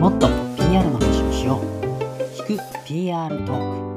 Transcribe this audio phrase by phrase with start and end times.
[0.00, 1.64] もっと PR の話をしよう。
[2.42, 3.94] 聞く PR トーク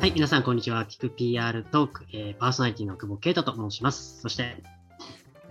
[0.00, 0.86] はい皆さんこんにちは。
[0.86, 4.20] 聞く PR トーク、えー、パーソナリティの久保啓太と申します。
[4.20, 4.62] そして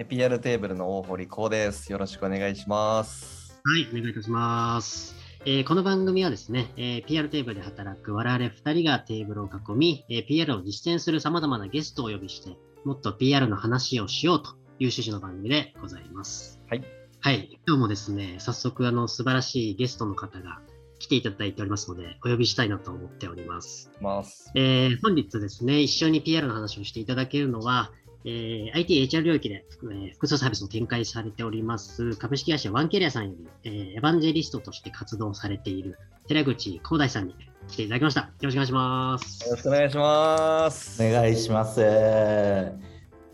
[0.09, 1.91] PR テーブルの大堀光です。
[1.91, 3.59] よろしくお願いします。
[3.63, 5.15] はいお願いいたします。
[5.43, 14.49] えー、この番組はですね、えー、PR テーブルで働く我々2人がテーブルを囲み、えー、PR を実践する様々なゲストをお呼びして、もっと PR の話をしようと
[14.79, 16.59] いう趣旨の番組でございます。
[16.69, 16.83] はい。
[17.19, 17.59] はい。
[17.67, 20.59] 今日もですね、早速、あの、素晴らしいゲストの方が
[20.97, 23.91] 来ていただいておりますので、お呼びしたいなと思っております。
[24.01, 27.91] ますえー、本日ですね、一緒に PR の話をしていただけるのは、
[28.23, 37.35] えー、IT、HR 領域で、えー、複数サービスを展開されております株式会社ワンキャリアさんより、えー、エヴァンジェリストとして活動されている寺口光大さんに
[37.67, 38.21] 来ていただきました。
[38.21, 39.45] よろしくお願いします。
[39.45, 41.03] よろしくお願いします。
[41.03, 41.79] お願いします。
[41.81, 41.83] い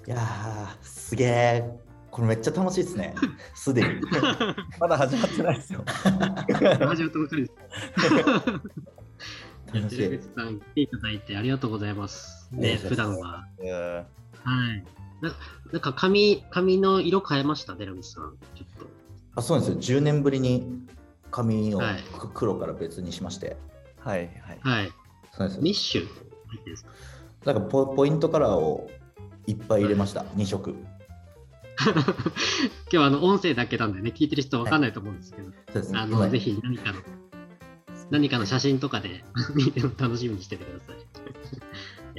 [0.09, 0.18] や
[0.81, 1.88] すげえ。
[2.09, 3.14] これめっちゃ楽しいですね。
[3.53, 4.02] すでに。
[4.80, 5.84] まだ始まってないですよ。
[5.86, 7.52] 始まったばかりです。
[9.72, 12.47] 寺口さん来ていただいてありがとうございます。
[12.52, 13.45] ね、普段は。
[14.48, 14.84] はい。
[15.22, 15.34] な
[15.73, 18.38] なんか髪、髪の色変えました、デラミスさん。
[18.56, 18.88] ちょっと。
[19.36, 19.78] あ、そうですよ。
[19.78, 20.88] 10年ぶりに
[21.31, 21.81] 髪を
[22.34, 23.58] 黒から別にしまして。
[24.00, 24.59] はい、はい。
[24.62, 24.92] はい。
[25.34, 26.08] そうですメッシュ
[27.45, 28.90] なんかポポイントカラーを
[29.45, 30.75] いっぱい入れました、はい、2色。
[31.78, 31.94] 今
[32.90, 37.00] 日はあの音声だけなんでね、聞いてる人わかんないと思うんですけど、はいね、あのぜひ何かの
[38.09, 40.95] 何かの写真とかで 見ても楽しみにしててください。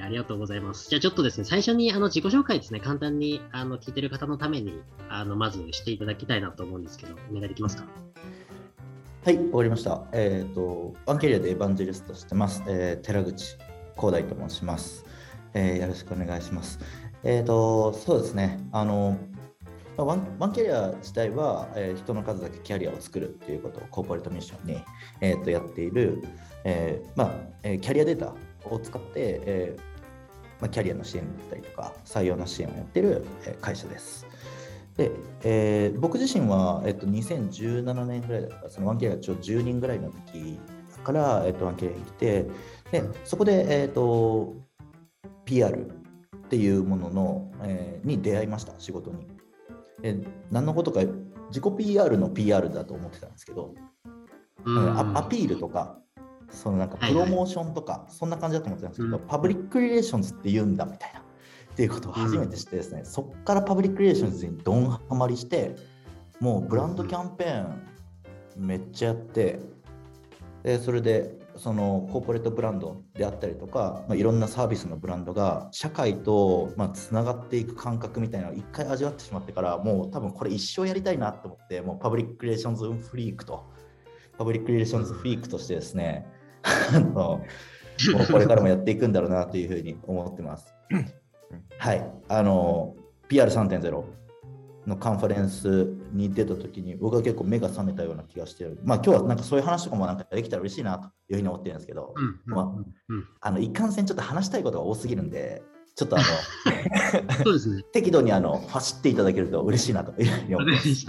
[0.00, 0.88] ありがとうございます。
[0.88, 7.84] じゃあちょっとですね、最初にあの自己紹介ですね、簡単にあの聞いてる方のために、あのまずしていただきたいなと思うんですけど、お願いできますか？
[9.24, 10.04] はい、終わりました。
[10.12, 12.62] えっ、ー、と、ワンキャリアでエヴァンジェリストしてます。
[12.66, 13.56] えー、寺口
[13.96, 15.04] 光大と申します、
[15.54, 15.80] えー。
[15.82, 16.78] よろしくお願いします。
[17.24, 19.18] えっ、ー、と、そうですね、あの、
[19.96, 24.80] ワンワンキャリア自体は、えー、人の数だけキャリアを作るっていうことをコーポレートミッションに、
[25.20, 26.22] えー、とやっている、
[26.62, 27.34] えーまあ
[27.64, 28.32] えー、キャリアデータ
[28.70, 29.88] を使って、えー
[30.60, 33.24] まあ、キャリアの支援だったりとか採用の支援をやっている
[33.60, 34.26] 会社です。
[34.96, 35.12] で、
[35.44, 40.58] えー、僕自身は、えっと、2017年ぐらいだったそのワンキャリアちょ10人ぐらいの時
[41.04, 42.46] から、えっと、ワンキャリアに来て
[42.90, 44.56] でそこで、えっと、
[45.44, 49.26] PR っていうものの、えー、に出会いました仕事に。
[50.02, 50.16] で
[50.50, 51.00] 何のことか
[51.48, 53.74] 自己 PR の PR だと思ってたんですけど、
[54.64, 55.98] アピールとか
[56.50, 61.20] そのなんかプロモーションとか、そんな感じだと思ってたんですけど、はいはい、パブリックリレーションズって言うんだみたいな。
[61.20, 61.22] っ
[61.78, 65.76] ていうことを初めて知ってですね、うん、そこからパブリックリレーションズにどんはまりして
[66.40, 67.82] もうブランドキャンペーン
[68.56, 69.60] めっちゃやって
[70.64, 83.70] でそれでそのコーポレートブランドであったりとか、まあ、いろんなサービスのブランドが社会とまあつながっていく感覚みたいなのを一回味わってしまってからもう多分これ一生やりたいなと思ってもうパブリックリレーションズフリークと
[84.36, 86.26] パブリックリレーションズフリークとしてですね
[86.94, 87.42] あの
[88.30, 90.74] これからもやっていくんだろうなというふうに思ってます。
[91.78, 92.94] はい、あの
[93.28, 94.04] PR3.0
[94.86, 98.78] のカンファレンスに出た時に僕は結構目が覚めたような気がしてる。
[98.84, 102.14] まあ今日はなんかそういう話とかもなんかできたら嬉しいなというふうに思ってるんですけど、
[102.46, 105.62] まあ、あの一貫性ちょっと話したいことが多すぎるんで、
[105.94, 106.24] ちょっとあの
[107.44, 111.06] そうです、ね、 適度にあの走っていただけると嬉しいなというふうに思ってます。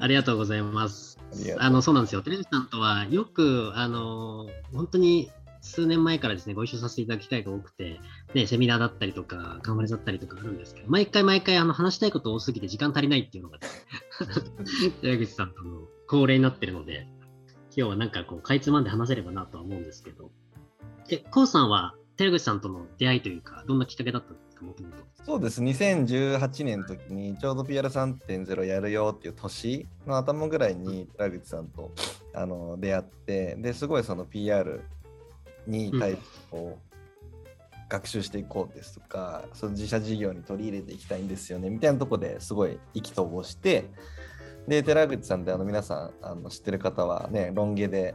[0.00, 1.13] ありがとうございます。
[1.58, 2.22] あのそうなんですよ。
[2.22, 5.30] テレビさんとはよくあの本当に
[5.64, 7.98] 数年前からですね、ご一緒させていただく機会が多くて、
[8.34, 13.58] ね、セミナーだったりとか、カンファレンスだったりとかあるんですけど、毎回毎回あの話したいこと多すぎて時間足りないっていうのが、
[15.00, 17.08] 寺口さんとの恒例になってるので、
[17.76, 20.30] 今日はなんかこう、かいつまんで話せればなとは思うんですけど、
[21.08, 24.96] え、コウさんは寺口さんとの出会いというか、どんなきっかけだったんですか、もともと。
[25.24, 31.92] そうです、2018年の時にちょうど PR3.0 やるよっていう年の頭ぐらいに寺口さんと
[32.34, 34.82] あの出会って、ですごいその PR
[35.66, 36.94] に対してこう、
[37.88, 43.88] 学習していこうですとか、その自社事業に取り入れていきたいんですよねみたいなとこですごい意気投合して、
[44.68, 48.14] で、寺口さんってあの皆さんあの知ってる方はね、ロン毛で、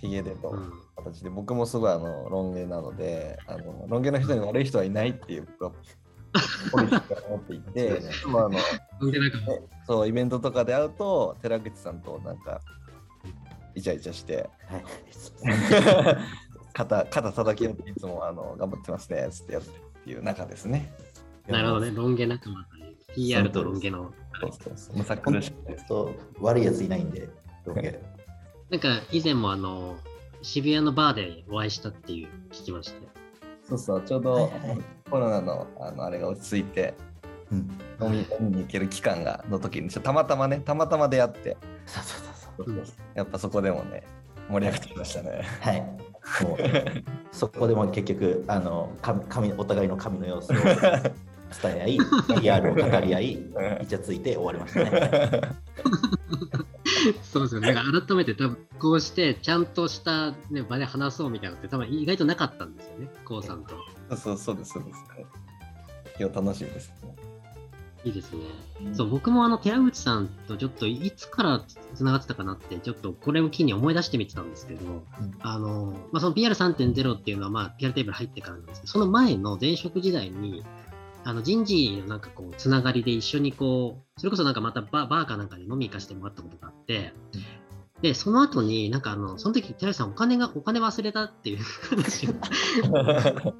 [0.00, 0.54] ヒゲでと
[0.96, 5.72] 形で、うん、僕もすごいあのロン毛なので、あのロン毛の人に悪い人はいないっていう僕は
[6.70, 8.58] ポリシー思っていて、まああの
[9.86, 12.60] そうイベントとかで会うと、寺口さんとなんか
[13.74, 14.84] イチャイチャして、はい、
[16.72, 20.90] 肩肩叩き合っていつもあの頑張ってますねってやってっていう中ですね。
[21.46, 22.66] なるほどね、ロン毛仲間。
[23.14, 24.12] PR とロン毛の。
[24.40, 24.96] そうそうそう。
[24.96, 27.28] むさ苦しいと悪いやついないんで、
[27.66, 28.00] ロン毛。
[28.70, 29.96] なんか以前もあの
[30.42, 33.00] 渋谷のバーでお会いしたっていう聞きました。
[33.68, 34.52] そうそう、ちょうど
[35.10, 36.94] コロナのあのあれが落ち着いて、
[37.50, 37.58] うん、
[38.00, 42.20] 飲み飲みに行ける期間がの時にたまたまねたまたま出会ってそうそう
[42.56, 42.76] そうそう。
[42.76, 42.84] うん
[43.14, 44.02] やっぱそこでもね
[44.48, 45.42] 盛り上がってきましたね。
[45.60, 45.80] はい。
[46.42, 46.58] もう
[47.32, 51.98] そこでも結局あの神神お互いの神の様子を伝え合い、
[52.40, 55.40] PR を語り合い、イチャついて終わりましたね。
[57.22, 57.74] そうですよね。
[57.74, 63.74] 改めて多分こうしてちゃんとした、ね、場で話そうみたいなのって多分意外となかったんですよね、こうさんと。
[64.16, 65.04] そうそうですそうです。
[66.18, 66.92] 今日楽しいです。
[68.04, 68.40] いいですね。
[68.94, 71.64] そう、僕もあの寺口さんとちょっといつから
[71.94, 75.02] つながってたかなって、ちょっとこれを機に思い出してみてたんですけど、
[75.40, 80.64] あの、まあ、その PR3.0 っていうのは、まあ、PR テーブル入ってからなんですけど、その前の前職時代に、
[81.22, 87.12] あの人事のなんかこう、つながりで一緒にこう、それこそなんかまたババーかなんかで飲み行かせてもらったことがあって、
[88.02, 91.58] で、その後に、なんかあの、その時、寺内さん、お金が、お金忘れたっていう
[91.90, 92.30] 話を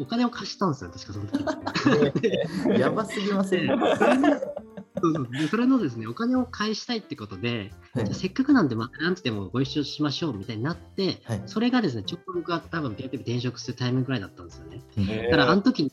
[0.00, 2.80] お金を貸したんですよ、確かその時。
[2.80, 3.68] やばすぎません？
[5.00, 14.82] そうそうでそれのですね、お金を返したいってことで、はいじゃあせっかくなんで、まあ、なんつってもご一緒しましょうみたいになって、はいそれがですね、ちょっと僕が多分 PayPay 転職するタイミングぐらいだったんですよね。
[14.96, 15.92] えだから、あの時に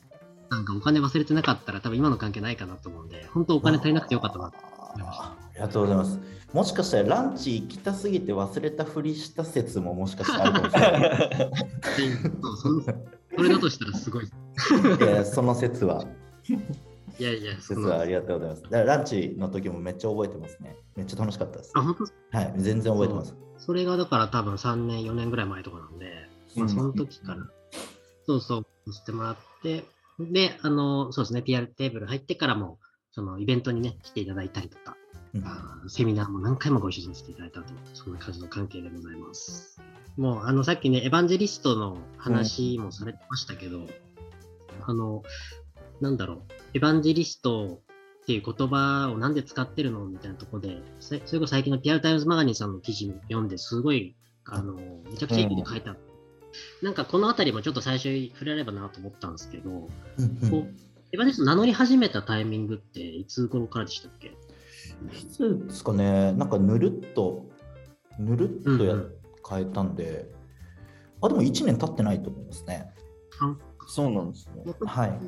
[0.49, 4.57] なんかお金忘れてなかったら、多分今の関係ないかなと思うんで、本当お金足りなくてよかったなと
[4.95, 5.23] 思いました。
[5.25, 6.19] ありがとうございます。
[6.53, 11.39] もしかしたらランチ行きたすぎて忘れたふりした説ももしかしたらあるかもしれない。
[13.35, 14.25] それだとしたらすごい。
[14.25, 14.29] い
[15.01, 16.05] やその説は、
[17.19, 18.63] いやいや、そ説のはありがとうございます。
[18.63, 20.77] だからランチの時もめっちゃ覚えてますね。
[20.95, 21.71] めっちゃ楽しかったです。
[21.75, 21.95] あ、本
[22.31, 22.37] 当？
[22.37, 23.35] はい、全然覚えてます。
[23.57, 27.39] それがだから多分3年、4年ぐらい前とかなんで、まあ、その時から、
[28.25, 29.83] そうそう、してもらって、
[30.19, 32.79] で、あの、そうですね、PR テーブル入ってからも、
[33.11, 35.04] そのイベントにね、来ていただいたりとか、うん
[35.43, 39.79] あーセミナーも何回もご一緒させていただいたとそんな感じの関係でございます。
[40.17, 43.85] もう、あの、さっきね、エヴァンジェリストの話もされてましたけど、
[44.87, 45.23] あの、
[45.99, 46.39] なんだろう、
[46.73, 47.81] エヴァンジェリスト
[48.23, 54.15] っていう言葉をなんで使ってるのみたいなところで、そそれこそ最近の PR タイムズマガジンさんの記事読んですごい、
[54.45, 54.75] あの、
[55.09, 56.01] めちゃくちゃいいこと書いてあって、
[56.81, 60.49] なんかこのあたりもちょっと最初に触れられればなと思ったんですけど、うんうん。
[60.49, 60.73] こう
[61.11, 64.33] エヴァンジェリスト名乗り始めたタイミングっていつ頃からでしたっけ？
[65.11, 67.45] いつですかね、なんかぬるっと、
[68.17, 69.11] ぬるっとや、うんうん
[69.47, 70.25] 変えたんで、
[71.21, 72.91] あ、でも1年経ってないと思いますね。
[73.87, 74.63] そうなんですね。
[74.85, 75.19] はい。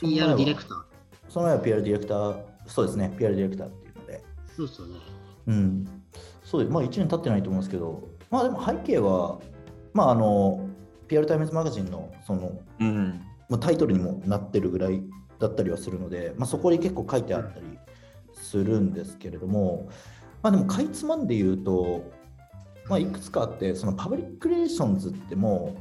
[0.00, 0.84] PR ディレクター。
[1.28, 4.22] その前は PR ディレクター、そうですね、PR ディレクターっていうので、
[4.56, 4.94] そうですよね。
[5.48, 5.84] うん、
[6.44, 9.40] そうですまあ1年経ってないと思うんですけど、まあでも背景は、
[9.92, 10.68] まああの、
[11.08, 13.20] PR タイムズマガジンのその、うん。
[13.48, 15.02] まあ、タイトルにもなってるぐらい
[15.38, 17.75] だったりはするので、まあ、そこに結構書いてあったり
[18.46, 19.88] するんですけれども、
[20.42, 22.10] まあ、でもかいつまんで言うと、
[22.88, 25.76] まあ、いくつかあって、そのパブリック・リレーションズっても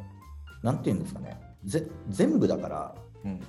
[0.63, 3.39] う、なんていうんですかね、ぜ全部だから、うん。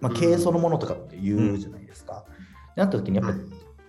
[0.00, 2.24] まあ、経営そのものとかって言うじゃないですか。
[2.76, 3.40] でなった時にやっぱり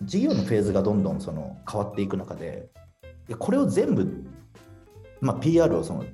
[0.03, 2.69] 事業のフェーズがどんどんその変わっていく中で
[3.37, 4.25] これを全部、
[5.21, 6.05] まあ、PR をその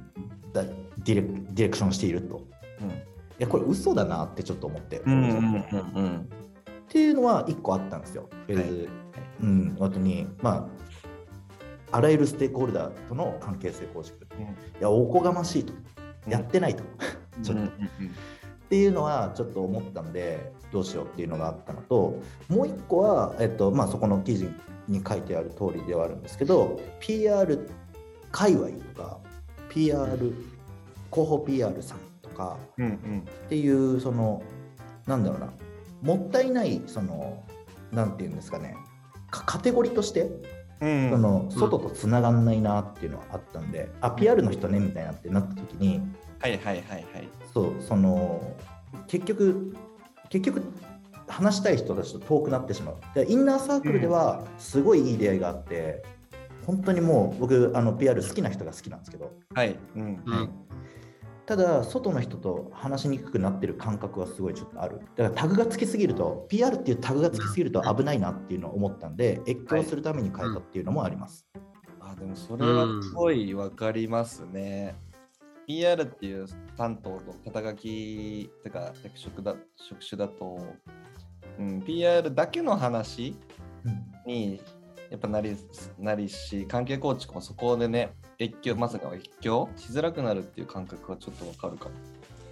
[0.51, 2.41] だディレクディレクションしていると
[3.39, 5.13] いやこれ嘘だなってちょっと思って、うん。
[5.13, 5.65] うん。
[5.95, 6.29] うん。
[6.85, 8.29] っていうのは1個あったんですよ。
[8.47, 8.89] フェーズ、
[9.41, 9.75] うん。
[9.79, 10.69] 後にま
[11.91, 14.17] ああらゆるステークホルダーとの関係性構築、
[14.79, 15.73] いやおこがましいと。
[16.27, 16.83] やってないと、
[17.43, 17.63] ちょっと。
[17.63, 22.19] っていうのはちょっと思ったんでどうしようっていうのがあったのと
[22.49, 24.49] もう一個は、えっとまあ、そこの記事
[24.87, 27.69] に書いてある通りではあるんですけど PR
[28.31, 29.19] 界隈とか
[29.69, 30.33] PR 広
[31.11, 32.85] 報 PR さんとかうん。
[32.85, 33.19] うん。
[33.19, 34.41] っていうその
[35.05, 35.53] なんだろうな
[36.01, 37.43] もったいないその
[37.91, 38.75] なんていうんですかね
[39.31, 40.29] かカテゴリーとして
[40.81, 41.09] うん。
[41.11, 46.01] その外とつながんないなっていうのはあったんで、あ PR の人ねみたいなってなった時に
[46.39, 47.05] はいはいはいはい。
[47.53, 48.55] そうその
[49.07, 49.75] 結局
[50.29, 50.61] 結局
[51.27, 56.03] 話したい人たちと遠くなってしまうでインナーサークルではすごいいい出会いがあって、
[56.65, 59.77] 本当にもう僕あの PR 好きな人が好きなんですけど、はい。
[59.95, 60.23] うん。
[60.25, 60.49] うん
[61.45, 64.99] ただ外の人と話しにくくなってる感覚はすごいちょっとある。
[65.15, 71.45] だからタグがつきすぎると PR っていうタグがつきすぎると危ないなっていうのを思ったんで越境するために変えたっていうのもあります、
[71.99, 74.95] あ、でもそれはすごいわかりますね。
[75.67, 76.45] PR っていう
[76.77, 80.57] 担当の肩書きとか役職だ職種だと、
[81.59, 83.35] うん、PR だけの話
[83.83, 84.15] うん。
[84.25, 84.59] に
[85.09, 85.55] やっぱなり
[85.99, 89.69] なりし関係構築もそこでね越境まさか越境？
[89.77, 91.91] しづらくなるっていう感覚はちょっとわかるかも。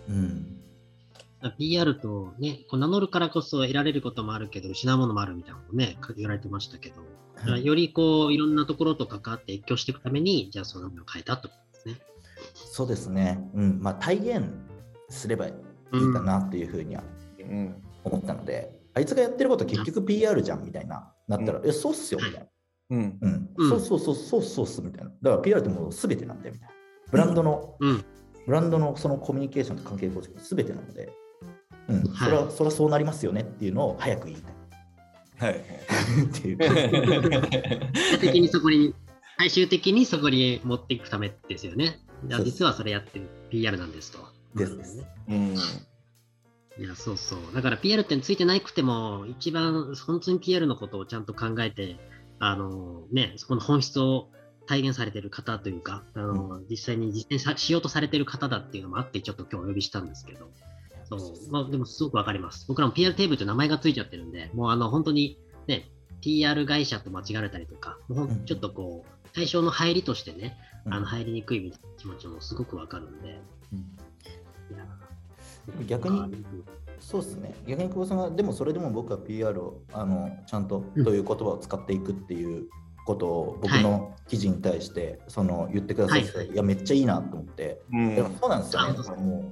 [0.09, 0.59] うん、
[1.57, 7.01] PR とね、こう名乗るからこそ得られることもあるけど、失うものもあるみたいなのもね、言われてましたけど、
[7.35, 12.05] だからよりこう、いろんなところと関わって越境していくために、じゃあその名前を変えたってことですね。
[12.53, 13.79] そうですね、うん。
[13.81, 14.45] まあ、体現
[15.09, 15.53] すればいい
[16.13, 17.03] かなっていうふうには
[17.39, 17.81] うん。
[18.03, 22.47] 思ったので、あいつがやってること結局 PR じゃんみたいな、なったら、え、そうっすよみたいな。
[22.89, 23.17] うん。
[23.21, 25.11] うん、うんそうそうそうそうそうみたいな。
[25.21, 26.73] だから PR ってもう全てなんだよみたいな。
[27.11, 28.05] ブランドの、うん。
[28.45, 31.11] ブランドのそのコミュニケーションと関係構築全てなので、
[31.87, 34.53] うん、それは、はいそれはそうなりますよねっていうのを早く言いたい
[35.37, 35.55] はい。
[35.55, 35.61] っ
[36.41, 36.57] ていう。
[36.59, 38.93] 最終的にそこに、
[39.37, 41.99] 最終的にそこに持っていくためですよね。
[42.43, 44.19] 実はそれやってる PR なんですと。
[44.55, 45.05] ですです。
[45.27, 45.55] うん。
[46.77, 47.39] いや、そうそう。
[47.53, 51.97] だから PR ってついてなくても、一番本当に PR のことをちゃんと考えて、
[52.39, 54.29] あのね、そこの本質を
[54.65, 60.49] 体現されてる方というか、あの実際に実践さしようとされてる方だっていうのもあって、ちょっと今日お呼びしたんですけど、
[61.05, 62.65] そうまあ、でもすごくわかります。
[62.67, 65.37] 僕らも PR テーブルという名前がついちゃってるんで、もうあの本当に
[65.67, 65.89] ね、
[66.21, 70.93] PR 会社と間違われたりとか、もうちょっとこう、対象の入りとしてね、うん。
[70.93, 73.41] あの入りにくい気持ちもすごくわかるんで、
[73.73, 75.87] うん。
[75.87, 76.43] 逆に
[77.03, 77.53] そうですね。
[77.67, 82.67] 逆に久保さんが、でもそれでも僕は PR をあのちゃんとという言葉を使っていくっていう
[83.05, 88.97] ことを僕の記事に対して、その言ってくださってて、はいい、や、めっちゃいいなと思って、うんでもそうなんですよね。
[89.05, 89.51] あも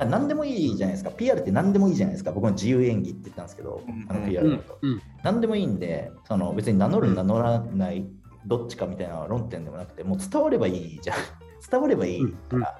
[0.00, 1.10] う何でもいいじゃないですか。
[1.10, 2.30] PR って何でもいいじゃないですか。
[2.30, 4.86] 僕も自由演技って言ったんですけど、あのうん PR うのこと。
[4.86, 8.06] んうん何でもいいんで、その別に名乗る、うん名乗らない、
[8.46, 11.16] どっちかみたいな論点でもなくて、もう伝わればいいじゃん。
[11.70, 12.78] 伝わればいいから。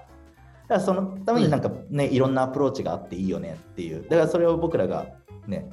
[0.69, 4.03] うんうんだからそのためになんかね、いろんなアプローチがあっていいよねっていう。
[4.05, 5.07] だからそれを僕らが
[5.47, 5.69] ね、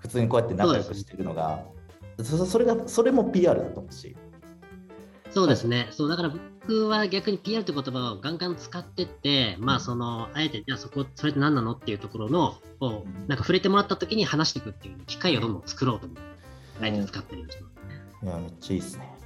[0.00, 1.64] 普通にこうやって仲良くしてるのが、
[2.22, 4.16] そそれが、それも PR だと思うし。
[5.30, 5.88] そうですね。
[5.90, 16.18] そう、だから僕は逆に PR って言葉をガンガン使ってって、まあその、あえて、じゃあそこ、それって何なのっていうところの、こうんう、なんか触れてもらった時に話していくっていう機会をどんどん作ろうと思う。
[16.80, 17.66] あえて使ってるんですよ。
[18.24, 19.17] いや、めっちゃいいですね。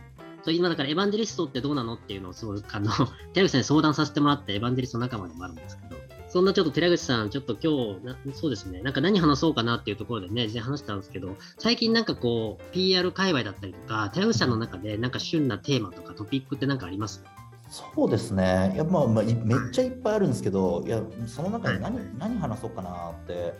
[0.45, 2.91] そう今だからエヴァンジェリストってどうなのっていうのをすごいあの
[3.33, 8.81] 寺口さんに相談させてもらってエヴァンジェリスト仲間でもあるんですけどそんなちょっと寺口さんちょっと今日なそうですね。
[8.83, 17.23] なんか何話そうかなっていうところでね事前話したんですけど最近なんかこう PR 界隈だったりとか寺口さんの中でなんか旬なテーマとかトピックってなんかあります？
[17.69, 18.73] そうですね。
[18.75, 22.05] いや、まあ、まあ、いめっちゃいっぱいあるんですけど、いや、その中で何,、はい。
[22.19, 23.55] 何話そうかなって、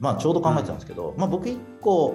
[0.00, 2.14] まあ、ちょうど考えてたんですけど、まあ、僕一個、はい。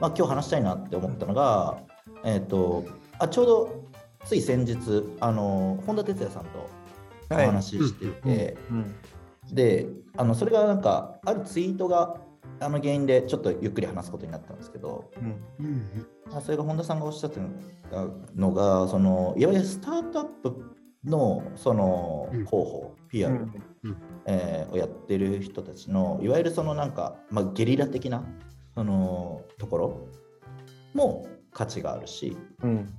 [0.00, 1.78] まあ、今日話したいなって思ったのが、
[2.24, 2.84] えっ、と、
[3.18, 3.84] あ、ちょうど
[4.24, 4.76] つい先日、
[5.20, 6.68] あの、本田哲也さんと
[7.30, 8.94] おはい話ししてて、うん。
[9.52, 9.86] で、
[10.16, 12.16] あの、それがなんか、あるツイートが、
[12.60, 15.10] あの原因でちょっとゆっくり話すことになったんですけど、
[15.58, 16.06] うん。
[16.30, 17.40] まあそれが本田さんがおっしゃって
[17.90, 23.48] たのが、そのいわゆるスタートアップのそのうん広報、PR、
[24.26, 28.24] えーをやってる人たちの、いわゆるそのなんか、まあ、ゲリラ的な
[28.74, 30.08] そのところ
[30.94, 32.94] も価値があるし、うん。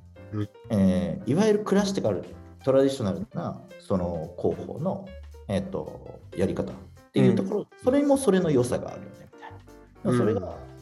[0.69, 2.23] えーいわゆるクラシティカル、
[2.63, 5.07] トラディショナルなその広報の、
[5.47, 6.75] えー、とやり方っ
[7.13, 9.57] ていうところ、それもそれの良さがあるよねみたいな。
[9.57, 10.73] でもそれが、うん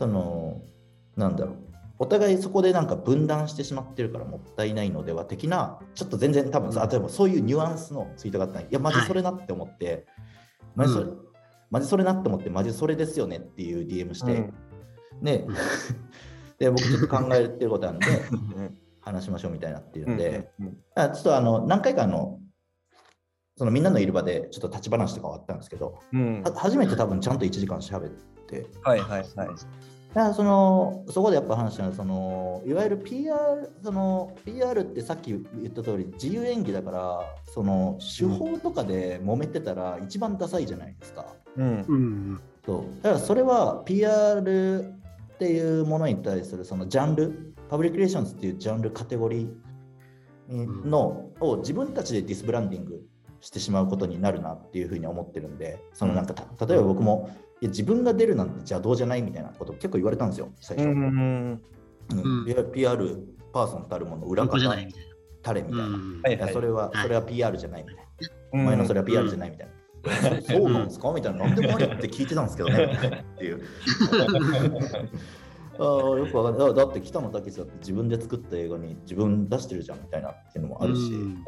[0.00, 0.62] その
[1.14, 1.56] なんだろう。
[1.98, 10.06] お互いそこでなんか分断してしまってるからもったいないのでは的なちょっと全然多分さ例えばそういうニュアンスのツイートがあったらいやマジそれなって思って、
[10.74, 11.18] マジそれ、うん。
[11.70, 14.38] マジそれなって思ってマジそれですよねっていう DM して、う
[15.20, 15.24] ん。
[15.24, 15.54] でうん
[16.60, 22.38] で僕ちょっと考えてることあるんでうん 話しましょうみたいなっていうんで、うんあちょっとあの何回かあの
[23.56, 26.42] そのみんなのいる場でちょっと立ち話とかはあったんですけど、うん。
[26.42, 28.10] は初めて多分ちゃんと1時間喋っ
[28.46, 29.26] て、はいはいはい。
[29.34, 29.48] だか
[30.14, 37.20] らそのそこでやっぱ話したのはそのいわゆる PR その PR ってさっき言った通り自由演技だから
[37.52, 41.26] その手法とかで揉めてたら一番ダサいじゃないですか。
[41.56, 41.84] うん。
[41.86, 43.02] うんそう。
[43.02, 44.99] だからそれは PR
[45.40, 53.00] っていうものに対するそのジャンルパブリックリレーションズっていうジャンルカテゴリーの、を自分たちでディスブランディング
[53.40, 60.86] してしまうことになるなっていうふうに思ってるんでそのなんかた例えば僕もいや自分が出るなんて邪道じゃないみたいなこと結構言われたんですよ最初。
[60.86, 61.62] うんうん
[62.12, 62.46] うん。
[62.46, 63.16] いや PR
[63.50, 65.06] パーソンたるもの裏方ないみたいな。
[66.30, 67.02] いいやそれは、はい。
[67.02, 68.02] それは PR じゃないみたいな。
[68.52, 68.60] うん。
[68.60, 69.72] お前のそれは PR じゃないみたいな。
[70.48, 71.12] そうなんですか？
[71.12, 71.44] みたいな。
[71.46, 73.24] なんでもありって聞いてたんですけどね。
[73.34, 73.60] っていう。
[75.78, 76.68] ああよくわかんない。
[76.74, 81.12] だだって北野武だって自分で作った映画に自分出してるじゃんみたいなっていうのもあるし。
[81.12, 81.44] うん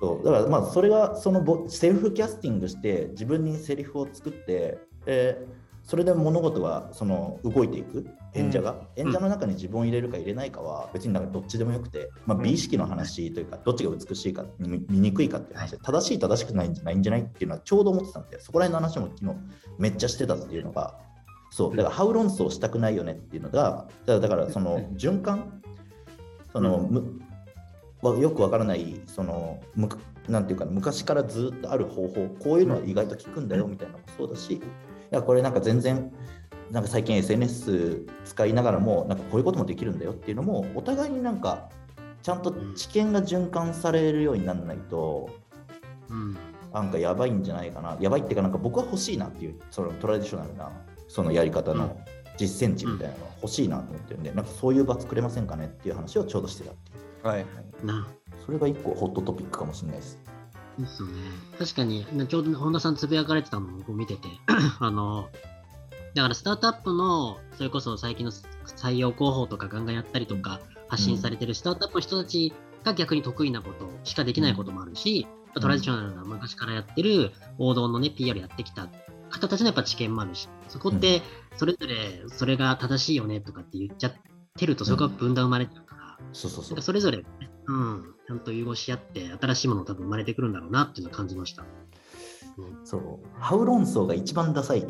[0.00, 19.38] そうだからまあそれがそのボセルフキャスティングして自分にセリフを作って、えーそれで物事がその動いていく演者が、演者の中に自分を入れるか入れないかは別になんかどっちでもよくて、まあ、美意識の話というかどっちが美しいか見見にくいかっていう話で正しい正しくないんじゃないんじゃないっていうのはちょうど思ってたんでそこら辺の話も昨日
[19.78, 20.98] めっちゃしてたっていうのが
[21.50, 25.60] そうだからハウ論争したくないよねっていうのがだからだからその循環？
[26.52, 27.20] その、む
[28.02, 29.60] わよくわからないその
[30.28, 34.60] なんていうかな昔からずっとある方法こういうのは意外と効くんだよみたいなのもそうだし
[35.12, 36.12] やこれなんか全然
[36.72, 41.68] なんか最近 SNS 使いながらもなんかこういうこともできるんだよっていうのもお互いになんか
[42.22, 45.28] ちゃんと知見が循環されるようにならないと、
[46.08, 46.36] うん、
[46.72, 47.98] なんかやばいんじゃないかな。
[48.00, 50.72] やばいっていうかなんか僕は欲しいなっていうそのトラディショナルな
[51.08, 51.94] そのやり方の
[52.38, 57.26] 実践値みたいなのが欲しいなと思ってるんで、なんかそういう場作れませんかねっていう話をちょうどしてたっていう。
[57.26, 57.46] はい、はい、
[58.46, 60.18] それが一個ホットトピックかもしれないです。
[60.78, 61.14] ですよね。
[61.58, 64.28] 確かに、ちょうど本田さんつぶやかれてたのを見てて、
[64.80, 65.28] あの、
[66.14, 72.52] だからスタートアップの、それこそ最近の採用広報とかガンガンやったりとか、発信されてるスタートアップの人たち
[72.84, 78.88] が逆に得意なことしかできないこともあるし、うん、トラディショナルな昔からやってる王道のね、PR やってきた
[79.30, 81.22] 方たちのやっぱ知見もあるし、そこって
[81.56, 84.12] それぞれそれが正しいよねとかって言っちゃっ
[84.58, 86.82] てると、そこが分断生まれてるから、そうそうそう。
[86.82, 87.24] それぞれ、
[87.66, 91.64] うん、ちゃんと融合し合って、新しいもの多分生まれてくるんだろうなっていうのを感じました。
[92.58, 94.86] うん、そう、ハウ論争が一番ダサい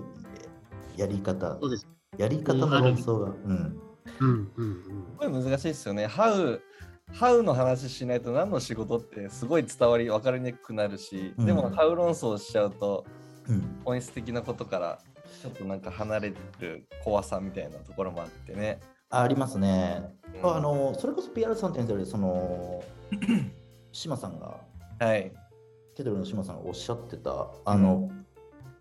[0.96, 1.58] やり方。
[1.60, 1.86] そうです
[2.18, 3.26] やり方の論争が。
[3.26, 3.80] うん。
[4.20, 4.82] うんうんうん。
[5.20, 6.06] すごい難しいですよね。
[6.06, 6.60] ハウ
[7.12, 13.04] ハウの話しないと何の仕事ってすごい伝わり分かりにくくなるし、でもハウ論争しちゃうと、
[13.84, 14.98] 本質的なことから
[15.42, 18.80] ちょっとなんか離れる怖さみたいなところもあってね。
[19.10, 20.14] ありますね。
[20.42, 22.82] うん、あのそれこそ PR3.0 でその
[23.92, 24.56] 島さんが、
[24.98, 25.32] はい、
[25.94, 28.21] ケトルの島さんがおっしゃってたあの、うん、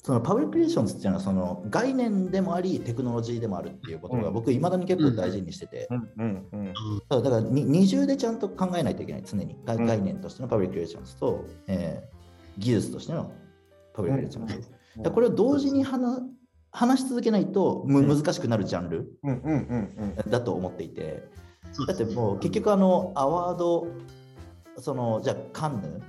[0.03, 5.87] そのパブリックリレーションズっていうのはその概念でもありテクノロジーでもあるっていうことが僕いまだに結構大事にしてて、
[7.09, 9.57] だから二重でちゃんと考えないといけない常に。
[9.65, 13.31] 概念としてのパブリックリレーションズと、えー、技術としての
[13.93, 14.47] パブリックリレーション
[15.03, 16.21] ズ、これを同時に話
[16.71, 19.19] 話し続けないとむ難しくなるジャンル
[20.29, 21.23] だと思っていて、
[21.87, 23.87] だってもう結局あのアワード
[24.77, 26.01] そのじゃあカンヌ、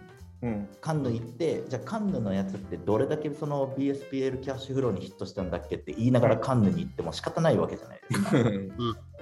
[0.42, 8.30] うん、カンヌ行ってじゃあカンヌのやつってどれだけその BSPL キャッシュフローにヒットしたんだっけって言いながらカンヌに行っても仕方ないわけじゃないですか。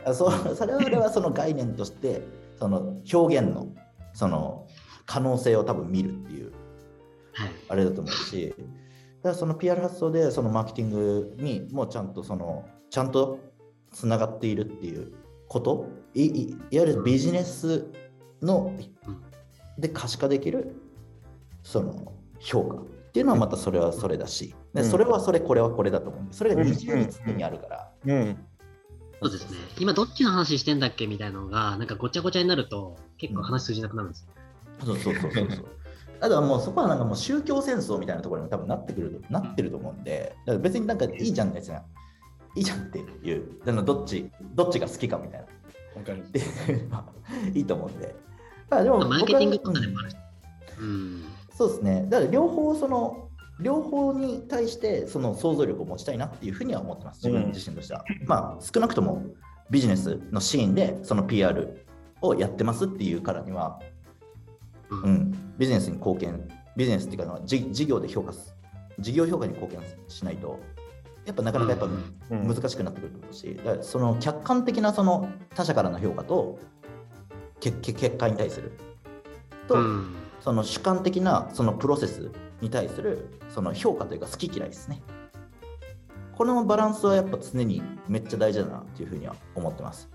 [0.07, 2.23] うん、そそれはその概念として
[2.59, 3.69] その表現の
[4.15, 4.67] その
[5.05, 6.53] 可能性を多分見るっていう、
[7.69, 13.41] あれだと思うしだからその PR 発想でそのマーケティングにもうちゃんとそのちゃんと
[13.93, 15.13] つながっているっていう
[15.49, 17.87] こといいわゆるビジネス
[18.41, 18.75] の
[19.79, 20.75] で可視化できる
[21.71, 28.39] その評価っていうのはまたそれはそれだし、でそれはそれこれはこれだと思うんでそれが二重に常にあるから、うん、
[29.23, 34.27] そうですね今どっちの話してんだっけみたいなのがなんかごちゃごちゃになると結構話通じなくなるんです、
[34.85, 35.67] そうそうそうそうそう
[36.21, 41.83] あとはもうそこはなんかもう宗教戦争みたいなところにも多分なってくるなってると思うんで、だから別になんかいいじゃんですね。
[42.57, 43.45] いいじゃんっていう、
[43.85, 45.47] どっち、どっちが好きかみたいな。
[45.97, 46.25] わかる。
[47.55, 48.15] いいと思うんで。
[48.69, 50.11] まあでもマーケティングとかでもある。
[50.81, 51.25] うん、
[51.61, 52.07] そうですね。
[52.09, 53.29] だから両方その
[53.61, 58.03] 両方に対してその想像力を持ちたいなっていうふうには思ってます、自分自身としては。
[58.23, 59.23] うん、まあ少なくとも
[59.69, 61.87] ビジネスのシーンでその PR
[62.23, 63.79] をやってますっていうからには、
[64.89, 68.57] うん、うん、ビジネスに貢献、ビジネスっていうか事業で評価す、
[68.99, 70.59] 事業評価に貢献しないと、
[71.27, 71.89] やっぱなかなかやっぱ
[72.31, 76.59] 難しくなってくると思うし、だからその客観的なその他者からの評価と
[77.61, 78.73] 結結果に対する
[79.69, 79.77] と、
[80.41, 85.03] その主観的なそのプロセスに対するその評価というか好き嫌いですね。
[86.37, 90.09] このバランスはやっぱ常にめっちゃ大事だなっていうふうには思ってます。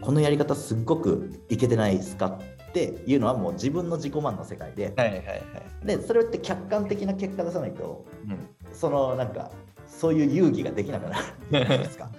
[0.00, 2.38] このやり方すっごくいけてないですか
[2.70, 5.42] っていうのはもう自分の自己満の世界で、はいはいはい、
[5.84, 8.38] でそれって客観的な結果出さないと、うん、
[8.72, 9.50] そのなんか
[9.86, 12.10] そういう遊戯ができなくなるじゃないですか。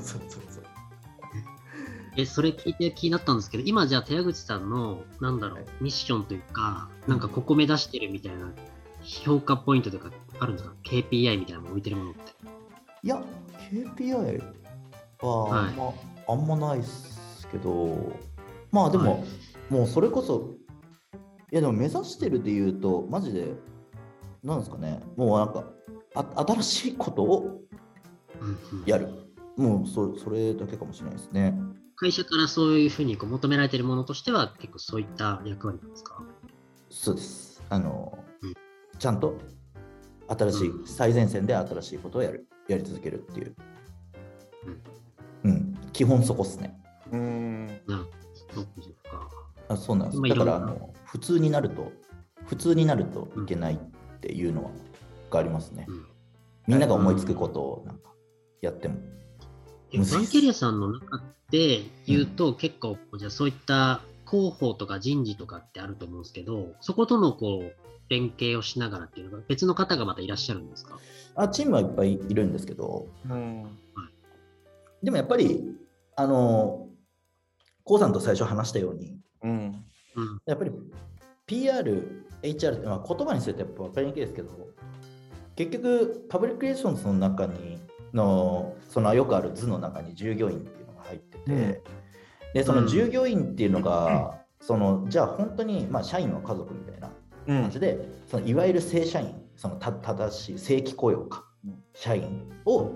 [0.00, 0.49] そ う そうそう。
[2.16, 8.52] え、それ聞いて気になったんですけど、今じゃあ寺口さんの、なんだろう、ミッションというか、なんかここ目指してるみたいな
[9.02, 12.20] 評価ポイントとかあるんですか ?KPI みたいなの置いてるものって。
[13.02, 13.22] いや、
[13.70, 14.42] KPI
[15.22, 15.84] は、はい、ま
[16.26, 18.12] あ、あんまないっすけど、
[18.72, 20.54] まあでも、はい、もうそれこそ、
[21.52, 23.54] いやでも目指してるで言うと、マジで、
[24.42, 25.64] なんですかね、もうなんか、
[26.14, 27.60] あ新しいことを
[28.86, 29.08] やる。
[29.56, 31.54] もうそそれだけかもしれないですね。
[32.00, 36.22] 会社からそういうふうにこう求められているものとしては結構そういった役割なんですか？
[36.88, 37.62] そうです。
[37.68, 38.54] あの、うん、
[38.98, 39.36] ちゃんと
[40.28, 43.54] 新しい、うん、最前線で新しいことをやる、やり続けるっていう。
[45.44, 45.50] うん。
[45.50, 46.80] うん、基本そこっすね。
[47.12, 47.66] うん。
[47.86, 48.06] な
[48.54, 49.28] そうか。
[49.68, 50.22] あそうなんです。
[50.22, 51.92] だからあの普通になると、
[52.46, 53.78] 普通になるといけないっ
[54.20, 54.70] ていうのは
[55.30, 55.84] がありますね。
[55.86, 56.06] うん、
[56.66, 58.10] みんなが思いつくことをなんか
[58.62, 58.96] やっても。
[59.98, 67.72] バンケリアさんの中で言うと、結構、じゃそういった広報とか人事とかってあると思うんですけど、そことのこう
[68.08, 70.98] 連携をしながらっていうのが別の方がまたいらっしゃるんですか？
[71.34, 73.64] あチームはいっぱいいるんですけど、うん。
[75.02, 75.64] でもやっぱり、
[76.16, 76.88] あの、
[77.84, 79.50] コウさんと最初話したように、うん。
[79.50, 80.40] うん。
[80.46, 80.70] やっぱり
[81.46, 84.50] PR、HR、まあ、言葉にするとやっぱ分かりにくいですけど、
[85.56, 87.78] 結局、パブリックリレーションズの中に
[88.12, 91.76] の、そのよくある図の中に従業員っていうのが入ってて、うん。
[92.54, 97.10] で、その従業員っていうのが、そのじゃあ本当に、まあ、社員の家族みたいな
[97.46, 97.62] うん。
[97.62, 97.80] 感じ。
[97.80, 102.90] で、そのいわゆる正社員、そのた正しい正規雇用かうん、社員を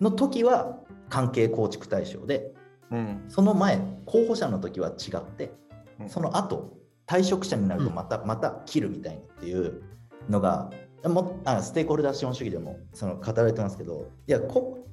[0.00, 2.52] の時は関係構築対象で、
[2.90, 3.24] うん。
[3.28, 5.52] その前、候補者の時は違って、
[6.00, 6.08] うん。
[6.10, 7.94] その後退職者になるとうん。
[7.94, 9.82] また、また切るみたいなっていう
[10.28, 10.70] のが、
[11.08, 14.86] もあステークホルダー資本主義でもその語られてますけど、いや、こ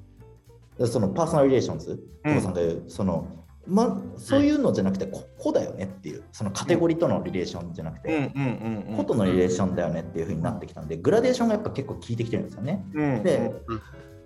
[0.86, 3.26] そのパーソナルリレーションズ、うんさんが言う、その、
[3.66, 8.30] ま、そういうのじゃなくて、ここだよねっていう、そのカテゴリーとのリレーションじゃなくうん。
[8.30, 8.94] て。
[8.96, 12.84] 個とのリレーションだよねっていうふうになってきたんで、グラデーションがやっぱ結構効いてきてるんですよね。
[12.94, 13.22] うん。
[13.22, 13.80] でうん、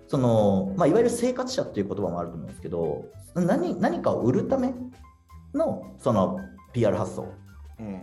[0.07, 4.73] そのまあ、いわゆる生活者っていう言葉もあると思うんですけど何何かを売るため
[5.53, 6.39] のその
[6.73, 7.27] PR 発想
[7.79, 8.01] うん。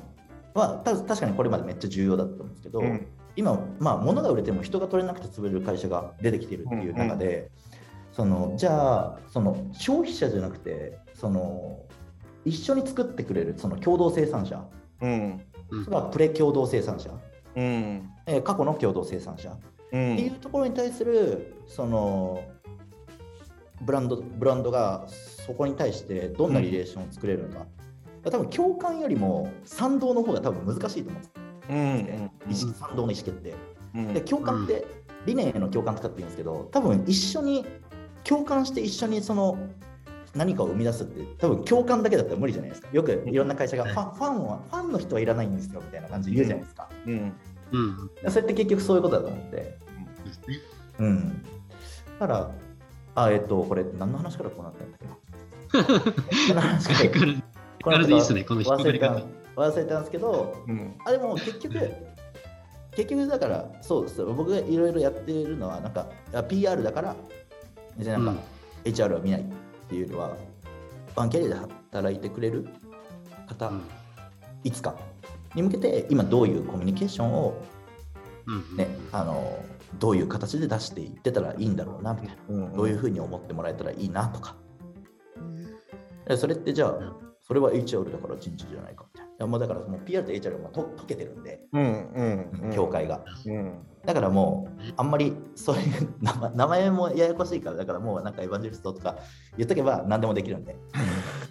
[0.54, 3.06] はた確かにこれまでめっちゃ重要だったんですけど、うん。
[3.36, 7.50] 今、まあ、物が売れても人が取れなくて潰れる会社が出てきているっていう中で、
[8.12, 11.78] そのじゃあその消費者じゃなくてその
[12.44, 14.64] 一緒に作ってくれるその共同生産者。
[15.00, 15.40] うん。
[15.70, 17.10] うんそれはプレ共同生産者、
[17.56, 18.10] うん。
[18.26, 19.50] えー過去の共同生産者。
[19.50, 19.54] う。
[19.54, 19.58] っ
[19.90, 22.44] ていうんところに対するその
[23.80, 25.06] ブランドブランドが
[25.46, 27.66] そこに対してどんなリレーションを作れるのか、
[28.30, 31.41] 多分共感よりも賛同の方が多分難しいと思うんです
[31.72, 32.30] うん。
[32.50, 33.54] 意識賛同の意思決定
[33.94, 34.14] うん。
[34.14, 34.86] で共感って
[35.26, 37.64] 理念への共感とかって言うんですけど多分一緒に
[38.24, 39.58] 共感して一緒にその
[40.34, 47.32] 何かを生み出すって多分共感だけだったら無理じゃないですかよくいろんな会社がファンファンはファンの人はいらないんですよみたいな感じで言うじゃないですか、うん。
[47.72, 47.78] う
[48.28, 48.30] ん。
[48.30, 49.78] それって結局そういうことだと思って。
[50.98, 51.44] うん。
[52.18, 52.50] だから、
[53.14, 59.41] あ、えっ、と、これ、何の話からこうなったんだっけ何 の話からこうなったか力でいいっすねこの引っ。
[59.56, 60.94] 忘れたんですけど、うん。
[61.04, 61.78] あ、でも結局、
[62.92, 64.24] 結局だから、そうです。
[64.24, 67.16] 僕がいろいろやっているのは、なんか、あ PR だから、
[67.98, 68.42] じゃあなんか、
[68.84, 69.44] HR は見ないっ
[69.88, 70.36] ていうのは、
[71.14, 71.54] ワンキャリアで
[71.92, 72.66] 働いてくれる
[73.48, 73.82] 方、うん
[74.64, 74.94] いつか
[75.56, 77.60] に向けて、今どういうコミュニケーションを
[78.46, 79.64] うんね、あの、
[79.98, 82.54] どういう形で出していってたらいいんだろうな、みたいな。
[82.64, 82.72] うん。
[82.72, 84.56] どういうふうに思ってもらえたらいいなとか。
[86.26, 89.21] えそれってじゃあ、それは HR だから人事じゃないかみたいな。
[89.46, 92.10] もうだからもう PR と HR がもうと溶けてるんで、うん。
[92.12, 92.50] うん。
[92.64, 92.72] うん。
[92.72, 93.24] 境界が。
[93.46, 93.86] うん。
[94.04, 99.18] だからもう、あんまりそういう名前名前もややこしいから、だからもうなんかエヴァンジェリストとか
[99.56, 100.76] 言っとけば何でもできるんで、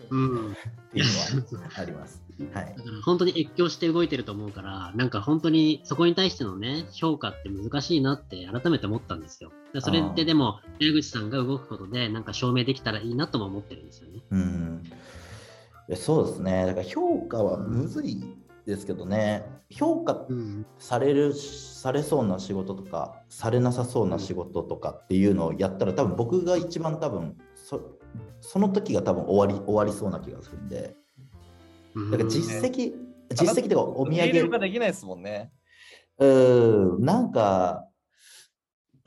[0.10, 0.52] うん。
[0.52, 0.56] っ
[0.92, 2.22] ていうのはあります。
[2.54, 2.84] はいだ。
[2.84, 9.52] から本当に越境して動いてると思うから、なんか本当にそこに対してのね、評価って難しいなって改めて思ったんですよ。
[9.80, 14.22] それってでも、矢口さんが動くことで、なんか証明できたらいいなとも思ってるんですよね。
[14.32, 14.84] うん。
[15.96, 16.66] そうですね。
[16.66, 18.24] だから評価はむずい
[18.66, 20.66] ですけどね、評価うん。
[20.78, 27.98] されるされそうな仕事とかされなさそうな仕事とかっていうのをやったら多分僕が一番多分そ
[28.42, 30.96] その時が多分終わり終わりそうな気がするんで
[32.12, 32.94] だから実績、
[33.32, 35.52] 実績とかお土産ができないですもんね。
[36.20, 37.86] うーんなんか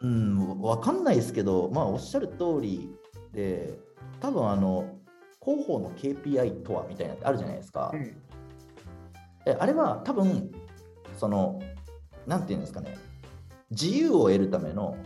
[0.01, 2.91] うんわかんないですけどまあおっしゃる通り
[3.33, 3.79] で
[4.21, 4.99] 多分あの
[5.45, 7.91] 広報の KPI とはみたいなのってあるじゃないですか。
[7.93, 8.17] うん
[9.47, 10.51] えあれは多分
[11.19, 11.61] その
[12.27, 12.97] なんていうんですかね
[13.71, 14.97] 自由を得るための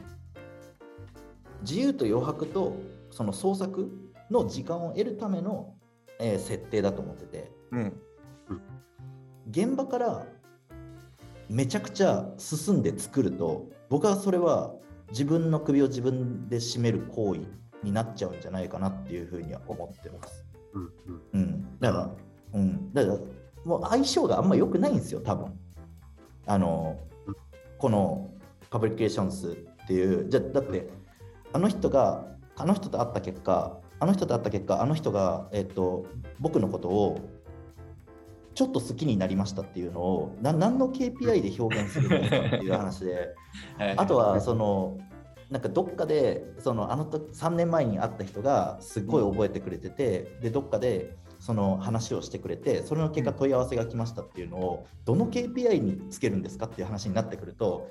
[1.62, 2.76] 自由と余白と
[3.10, 3.90] その創作
[4.30, 5.74] の時間を得るための、
[6.20, 8.00] えー設定だと思っててうん。
[9.50, 10.26] 現場から
[11.48, 14.74] めちゃくちゃ進んで作ると僕はそれは
[15.10, 17.40] 自分の首を自分で絞める行為
[17.82, 20.44] になっちゃうんじゃないかなっていうふうには思ってます。
[20.74, 20.92] うん
[21.32, 21.40] うん。
[21.40, 22.10] うん、だから、
[22.54, 23.18] うん、だから
[23.64, 25.58] もう相性があんま良くないんですよ、多分。
[26.46, 26.98] あの
[27.78, 28.30] この
[28.70, 30.88] パブリックリレーションズっていう、じゃだって、
[31.52, 36.06] あの人が、あの人と会った結果、あの人と会った結果、あの人が、えっと、
[36.40, 37.20] 僕のことを
[38.54, 43.34] ちょっと好きになりましたっていうのを、な何の KPI で表現するんですかっていう話で、
[43.96, 44.98] あとはその
[45.50, 57.88] なんかどっかでそのあのと3年前に会った人がすっごい覚えてくれてて、でどっかでその話をしてくれてそれの結果問い合わせが来ましたっていうのをどの KPI につけるんですかっていう話になってくると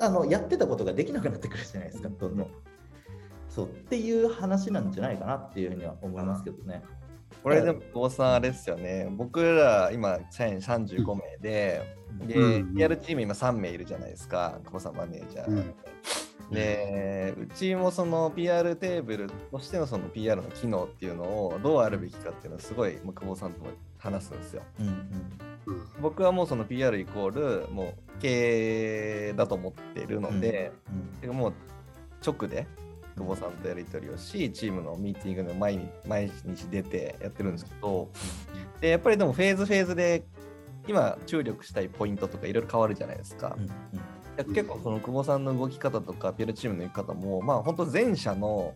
[0.00, 2.48] あのやってたことができなくなってくるじゃないですかどんどん。
[3.48, 6.82] そうっていう話なんじゃないかなっていうふうには思いますけどね。
[7.42, 9.08] これでも、久保さんあれですよね。
[9.10, 11.82] 僕ら今、社員35名で、
[12.26, 14.60] で、うん PR チーム今3名いるじゃないですか。
[14.64, 15.50] 久保さんマネージャー。
[15.50, 15.74] うん
[16.50, 24.62] で、うちもその PR テーブルとしてのその PR の機能っていうのをどうあるべきかっていうのはすごい久保さんとも話すんですよ。
[24.80, 24.92] うんうん。
[24.92, 25.38] うん
[26.00, 30.72] 僕はもうその PR イコールもう経営だと思ってるので、
[31.20, 31.52] てかもう
[32.24, 32.66] 直で
[33.16, 38.08] 久保さんとやり取りをし、チームのミーティングの毎日毎日出てやってるんですけど、
[38.80, 40.24] でやっぱりでもフェーズフェーズで
[40.86, 43.56] 今注力したいポイントとかいろいろ変わるじゃないですか。
[43.58, 43.64] うん。
[43.64, 43.68] うん。
[43.68, 43.70] い
[44.38, 48.72] や結構その久保さんの動き方とか PR チームの動き方もまあ本当前者の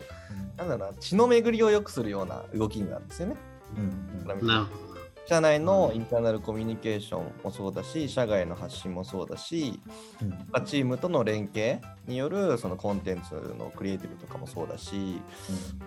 [0.57, 3.37] なんだろうな血の巡りを良くするような動きになるんですよね。
[3.77, 4.27] うんうん。
[4.27, 4.83] なるほ
[5.25, 9.81] 社内のインターナルコミュニケーションもそうだし、社外の発信もそうだし、
[10.20, 10.31] うん。
[10.31, 15.22] まあチームとの連携によるそのコンテンツのクリエイティブとかもそうだし、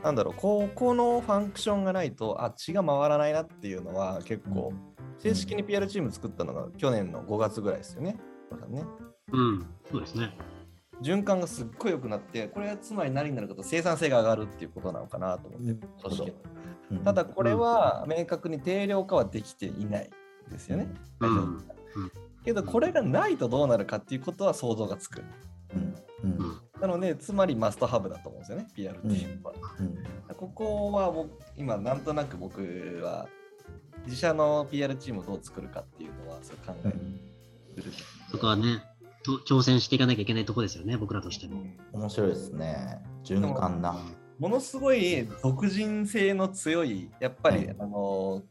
[0.03, 4.71] なんだろう、ここのファンクションがないと、あ、血が回らないなっていうのは結構、
[5.19, 8.17] 正式に PR チーム作ったのが去年の5月ぐらいですよね。
[8.49, 9.04] だからねど。
[9.31, 10.37] うん、そうですね。
[11.01, 16.33] 循環がすっごい良くなって、これはつまり何になるかと生産性が上がるっていうことなのかなと思って、うん組織の
[16.91, 20.09] うんただこれは明確に定量化はできていない
[20.51, 20.87] ですよね。
[21.19, 21.75] うん大丈夫
[22.45, 25.23] けどこれがないとどうなるかっていうことは想像がつく。
[25.73, 29.53] うんうんうんなのでつまりマストハブだと思うんですよね、PR っていうのは。
[29.79, 33.27] うんここは僕今なんとなく僕は
[34.05, 36.91] 自社の PR チームをどう作るかっていうのはそう考え
[37.75, 37.91] てる。
[38.29, 38.94] そこはね、と
[39.45, 41.63] 挑戦していかなきゃいけないところですよね、僕らとしても。
[41.93, 43.01] 面白いですね。
[43.23, 43.97] 循環な。
[44.39, 48.43] ものすごい独人性の強いやっぱり、はいあの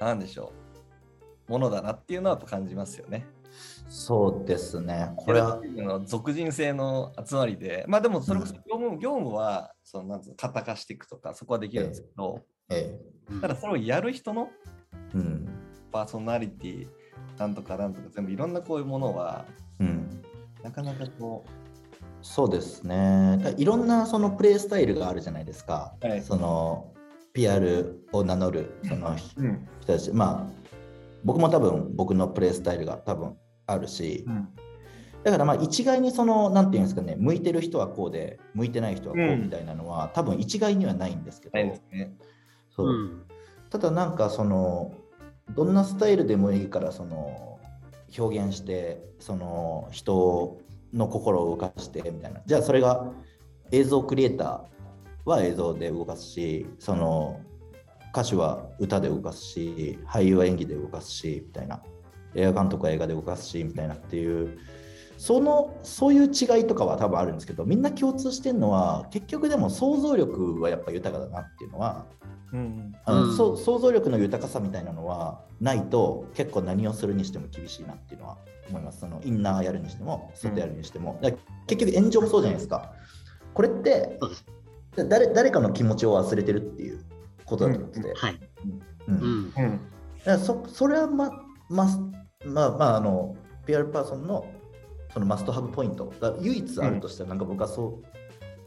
[0.00, 0.52] なんでしょ
[1.48, 3.26] うものだなっていうのは感じますよね。
[3.88, 5.12] そうですね。
[5.16, 12.40] これはの属人性の集まりで、まあでもそれこそ業務,、業務はそのなんつうの型化していくとかそこはできるんですけど、
[12.70, 12.98] え
[13.30, 14.48] うんただそれをやる人の
[15.14, 15.48] え、うん、
[15.92, 16.88] パーソナリティ
[17.38, 19.44] なんとかなんとか全部いろんなこういうものは
[19.84, 20.22] うん。
[20.62, 21.44] なかなかこ
[22.22, 23.38] そうですね。
[23.42, 25.94] だいろんなそのプレイスタイルがあるじゃないですか。
[26.00, 26.22] はい。
[26.22, 26.92] その
[27.34, 29.68] PR を名乗るそのう、うん。
[29.80, 30.64] 人たち、まあ
[31.24, 34.26] 僕も多分僕のプレイスタイルが多分あるし、
[35.22, 42.14] だからまあ一概にそのなんていうんですかね、向いてる人はこうで向いてない人はこうみたいなのは、多分一概にはないんですけど、ないですね。
[42.76, 42.88] そう。
[42.88, 43.22] うん。
[43.70, 44.92] ただなんかその
[45.56, 47.53] どんなスタイルでもいいからその
[48.18, 50.58] 表現してその人
[50.92, 52.40] の心を動かしてみたいな。
[52.46, 53.10] じゃあそれが
[53.70, 57.40] 映像クリエイターは映像で動かすしその
[58.12, 61.82] 歌手は歌で動かすし俳優は演技で動かすしみたいな。
[62.36, 64.58] 映画監督は映画で動かすしみたいなっていう
[65.24, 72.04] そのそういう違いとかは多分あるんですけどみんな共通してるのは結局でも想像力はやっぱ豊かだなっていうのは
[72.52, 78.36] うんあのうんそう想像力の豊かさみたいなのはないと結構何をするにしても厳しいなっていうのは
[78.68, 79.00] 思います。
[79.00, 82.92] そのインナーやるにしても外やるにしても、だから結局炎上もそうじゃないですか。
[83.54, 84.18] これって。
[84.96, 87.02] 誰誰かの気持ちを忘れてるっていう
[87.46, 88.40] ことだと思ってて、はい。
[89.08, 89.52] うんうん。
[89.56, 89.80] うん
[90.18, 91.30] だからそそれはま
[91.68, 91.86] ま
[92.44, 94.46] まあまああの PR パーソンの
[95.14, 98.06] そのマストハブポイントが唯一あるとしたら、なんか僕はそう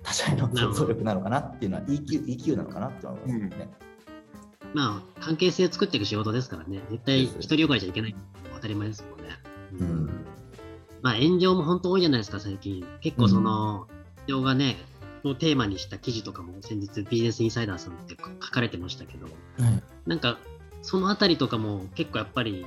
[0.01, 3.69] 他者への想像力なのかなっていうのは EQ, EQ なのかなって思いますね。
[4.73, 6.81] まあ、関係性を作っていく仕事ですからね。
[6.89, 8.15] 絶対です独りよがりじゃいけない
[8.55, 9.35] 当たり前ですもんね。
[9.79, 10.25] うん
[11.01, 12.85] まあ、炎上も本当多いじゃないですか、最近。
[13.01, 13.87] 結構その、
[14.27, 14.77] 炎上がね、
[15.23, 19.31] をテーマにした記事とかも先日ビジネスインサイダーさんって書かれてましたけど、は
[19.69, 20.37] いなんか、
[20.81, 22.65] そのあたりとかも結構やっぱり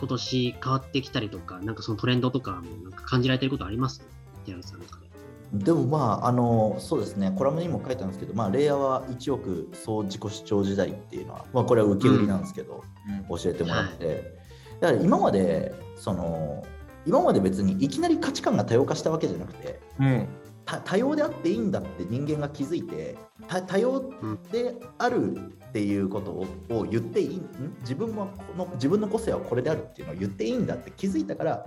[0.00, 4.00] 今年変わってきたりとか、なんかそのトレンドとかもなんか感じられてることあります？
[4.46, 5.10] ティラさんの中で。
[5.52, 7.34] でもまああのそうですね。
[7.36, 12.82] コラムにも書いたんですけど、まあ、レイヤーは1億総自己主張時代っていうのは、まあ、これは受け売りなんですけど、
[13.28, 14.38] 教えてもらって、
[14.80, 16.64] だから今までその
[17.04, 20.28] 今まで別にいきなり価値観が多様化したわけじゃなくてうん。
[20.28, 23.16] た多様であっていいんだって人間が気づいて
[23.48, 24.12] た多様
[24.52, 27.48] であるっていうことをを言っていいん
[27.80, 31.66] 自分もこの自分の個性はこれであるっていうのを言っていいんだって気づいたから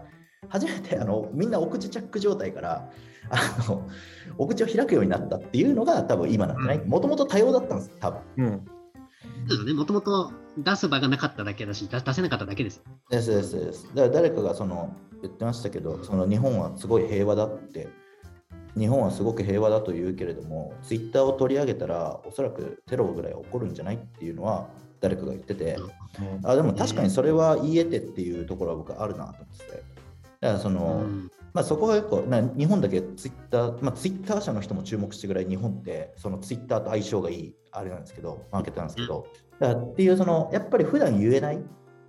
[0.49, 2.89] 初めてあのみんなお口チャック状態から
[3.29, 3.89] あの
[4.37, 6.85] お口を開くようになったっていうのが多分今なんじゃない？
[6.85, 8.21] もともと多様だったんです多分。
[8.37, 8.65] うん。
[9.47, 12.77] そうですね、もともと出す場がなかっただけだし、出出せなかっただけです。
[12.77, 12.83] よ。
[13.09, 13.87] ですですです。
[13.93, 17.87] だから誰かがその言ってましたけどその日本はすごい平和だって
[18.77, 24.67] 日本はすごく平和だと言うけれどもツイッターを取り上げたらおそらくテロぐらい起こるんじゃないっていうのは
[25.03, 25.77] 誰かが言ってて。
[26.43, 29.71] あでも確かにそれは言えてっていうところは僕はあるなと思ってて。
[30.39, 31.31] だからその、うん。
[31.53, 39.27] まあ、そこが結構な日本だけツイッター、まあ、ツイッター社の人も注目してぐらい日本ってそのツイッターと相性がいいあれなんですけどマーケットなんですけど。
[39.59, 41.59] だっていうそのやっぱり普段言えない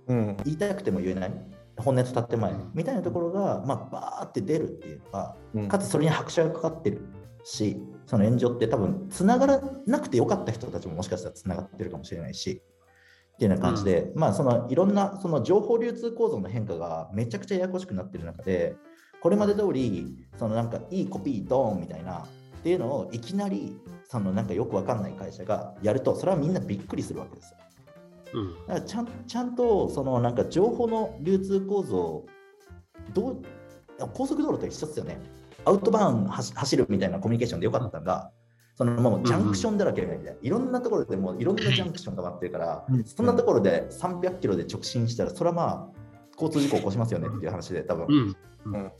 [0.07, 0.37] うん。
[0.45, 1.31] 言いたくても言えない
[1.77, 5.35] 本音と建前みたいなところが、まあ、バーって出るっていうのが、
[5.67, 7.01] かつそれに拍車がかかってる
[7.43, 12.61] し、その炎上って多分、つながらなくてよかった人たちももしかしたらつながってるかもしれないし、
[13.35, 18.75] っていうような感じで、うん、まあ、そのいろんなその情報流通構造の変化がめちゃくちゃややこしくなってる中で、
[19.21, 22.27] これまで通り、そのなんかいいコピードーンみたいなっ
[22.63, 27.57] ていうのをいきなり、そのなんかよくわかんない会社がやると、それはみんなびっくりするわけですよ。
[28.33, 32.25] うん、だからちゃんちゃんとそのなんか情報の流通構造
[33.13, 33.41] どう
[34.13, 35.19] 高速道路と一緒ですよね。
[35.63, 38.31] アウトバーン走るみたいなコミュニケーションでよかったのが、
[38.75, 45.99] そのもうジャンクションだらけみたいな、いろんなところでもういろんなジャンクションが待ってるから、そんなところで300キロで直進したら、それはまあ、
[46.33, 48.35] 交通事故起こしますよねっていう話で、多分、うん。
[48.73, 48.91] うん、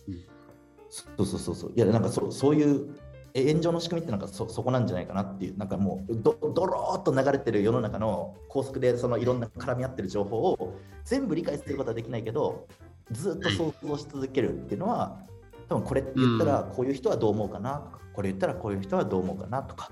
[0.89, 2.95] そうそうそうそう、いや、なんかそそういう
[3.35, 12.67] 炎上の仕組みってなんかそそこなんじゃないかなっていう、なんかもうどどろーっと流れてる世の中の高速でそのいろんな絡み合ってる情報を全部理解することはできないけど、
[13.11, 15.19] ずっと想像し続けるっていうのは、
[15.67, 19.91] 多分これ言ったらこういう人はどう思うかなとか、これ言ったらこういう人はどう思うかなとか、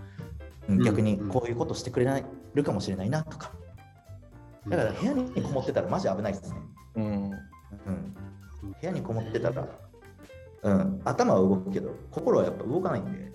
[0.85, 3.51] 逆にこういうことしてくれないるかもしれないなとか。
[4.69, 6.61] だから部屋にこもってたらマジ危ないですね。
[6.95, 7.03] うん。
[7.03, 7.31] うん、
[8.61, 9.67] 部屋にこもってたら、
[10.63, 13.31] うん、頭は動くけど、心はやっぱ動かないんで。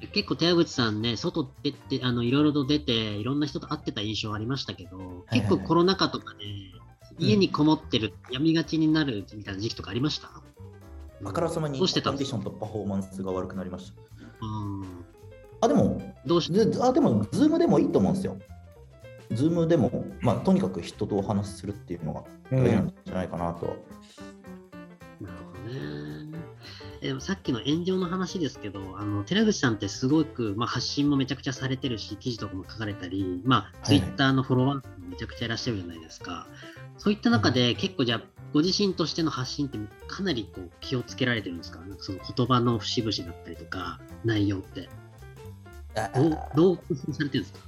[0.00, 6.44] うん、結構手口さんね、外出て、あのいろいろと出て、いろんな人と会ってた印象ありましたけど、結構コロナ禍とかで、
[7.18, 10.30] 家にこもってる、やみがちになるみたいな時期とかありました？
[11.24, 14.00] あからさまにコンディションとパフォーマンスが悪くなりました。
[14.46, 15.04] うん
[15.60, 18.38] あでも、どうしあでも、ズームでもいいと思うんですよ。
[19.32, 23.76] ズームでも、まあ、とにかく人とお話しするっていうのが大事なんじゃないかなと。
[25.68, 26.38] ね。
[27.00, 36.48] でもさっきの炎上の話ですけど、あの寺口さんってすごく、まあ、発信もめちゃくちゃされてるし、記事とかも書かれたり、まあ、ツイッターのフォロワーもめちゃくちゃいらっしゃるじゃないですか。
[36.96, 39.78] そういった中で、結構じゃあ、ご自身としての発信って
[40.08, 41.80] かなりこう気をつけられてるんですか？
[41.80, 44.88] なんかその言葉の節々だったりとか、内容って。
[46.56, 47.58] どう工夫されてるんですか？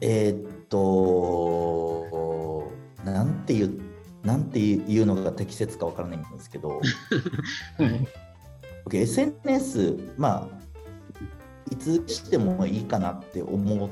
[0.00, 2.72] えー、っと、
[3.04, 3.80] なんていう、
[4.26, 6.82] なんていうのが適切かわからないんですけど、
[8.84, 10.66] 僕 SNS、まあ、
[11.70, 13.88] いつしてもいいかなって思っ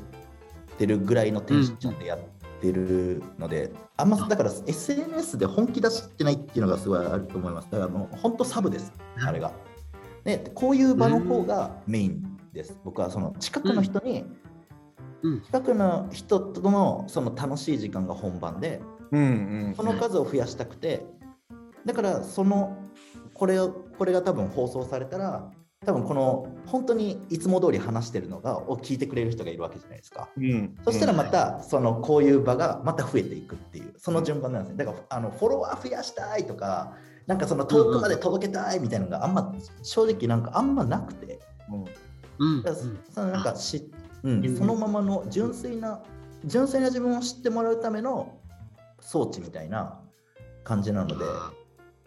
[0.77, 2.19] てるぐらいのテンションでやっ
[2.61, 7.71] てるので、うん、あんまだから SNS で本気出してないっていうのがすごいあると思います。
[7.71, 8.93] だからもう本当サブです、
[9.25, 9.53] あれが。
[10.25, 12.77] で、こういう場の方がメインです。
[12.85, 14.25] 僕はその近くの人に、
[15.23, 21.05] うん、近くの人とのその楽しい時間が本番で、うんうん、その数を増やしたくて、
[21.85, 22.77] だからその
[23.35, 25.51] これをこれが多分放送されたら
[25.85, 34.85] 多分この本当にいつも通り話してるのがを聞いてくれる人がいるわけじゃないですか、うん、そしたらまたそのこういう場がまた増えていくっていうその順番なんですね。
[34.85, 36.95] だからあのフォロワー増やしたいとか
[37.27, 41.39] なんかその遠くまで届けたいみたいなのがあんま正直なんかあんまなくて、
[42.39, 42.63] うん、
[43.11, 43.91] そのなんかし、
[44.23, 46.03] うん、そのままの純粋な
[46.45, 48.39] 純粋な自分を知ってもらうための
[49.05, 50.01] 装置みたいな
[50.65, 51.25] 感じなので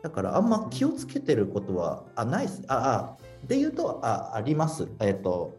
[0.04, 2.62] だからあんま気をつけてることはあないっす。
[2.68, 4.88] ああで言うとああります。
[5.00, 5.58] えっ、ー、と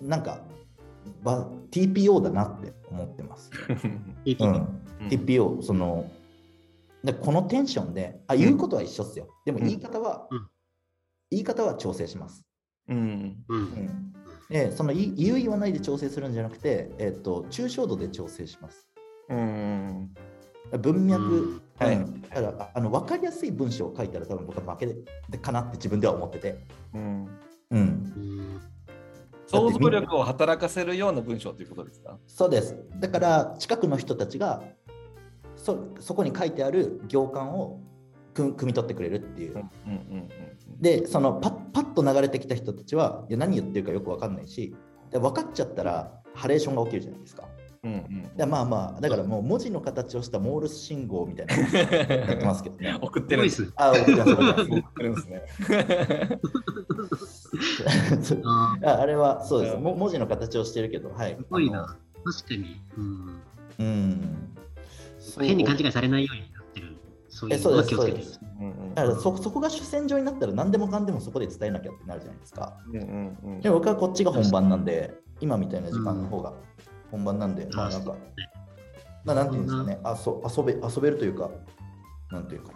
[0.00, 0.40] なんか
[1.70, 3.50] TPO だなって思ってます。
[3.70, 4.14] うん、
[5.08, 6.10] TPO その
[7.02, 9.28] でこのテンションであ言うことは一緒っすよ。
[9.44, 10.48] でも言い方は、うん、
[11.30, 12.44] 言い方は調整します。
[12.88, 14.14] うん、うん、
[14.50, 18.88] でその言う言わないで調整するんじゃなくて、えーと、抽象度で調整します。
[19.28, 20.10] うん
[20.78, 21.98] 文脈、はい、
[22.34, 26.58] だからあの分かりやすい文章を書いたら多分僕は負けでかなって自分では思ってて。
[26.94, 27.28] うん、
[27.70, 28.60] うん、
[29.46, 32.18] 想像力を働かせるような文章ということですか？
[32.26, 32.76] そうです。
[32.98, 34.62] だから近くの人たちが
[35.56, 37.80] そそこに書いてある行間を
[38.34, 39.64] 汲み取ってくれるっていう。
[40.80, 44.74] でそのパッパッと流れてきた人たちはいや何言ってるかよく分かんないし
[45.10, 47.44] で分かっちゃったらハレーションが起きるじゃないですか。
[47.84, 51.54] うんうん、でまあまあだからもう文字の形をしたモールス信号みたいな
[52.16, 52.98] やってますけどね。
[53.00, 53.70] 送ってるんです。
[53.76, 54.32] あ送ってます。
[54.32, 55.42] 送ってるんですね。
[58.44, 59.76] ああれはそうです。
[59.76, 61.36] 文字の形をしてるけど、はい。
[61.36, 61.96] すごいな。
[62.24, 62.80] 確かに。
[62.96, 63.40] うん。
[63.78, 64.54] うん
[65.40, 66.96] 変に勘違いされないようになってる。
[67.28, 68.24] そういうのは気をつけてる。
[68.94, 72.78] だからそそこが主戦場になったら何でもかんでもそこで伝えなきゃってなるじゃないですか。
[72.86, 76.54] うんうんうん、で僕はこっちが本番なんで、今みたいな時間の方が
[77.14, 78.16] 本番なんで、うん、まあなんか、
[79.24, 81.50] まあなんていうんですかね、あそ遊べ遊べるというか、
[82.30, 82.72] なんていうか。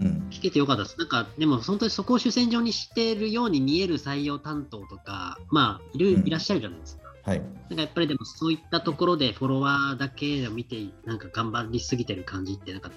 [0.00, 0.98] うん、聞けてよかったです。
[0.98, 7.02] なんか、でも本当にそこを主戦場にしているように見える採用担当とか、まあいる、いらっしゃるじゃないですか。
[7.24, 7.38] はい。
[7.40, 12.90] なんかやっぱりでもそういったところでフォロワーだけを見て、なんか頑張りすぎてる感じって、なんか、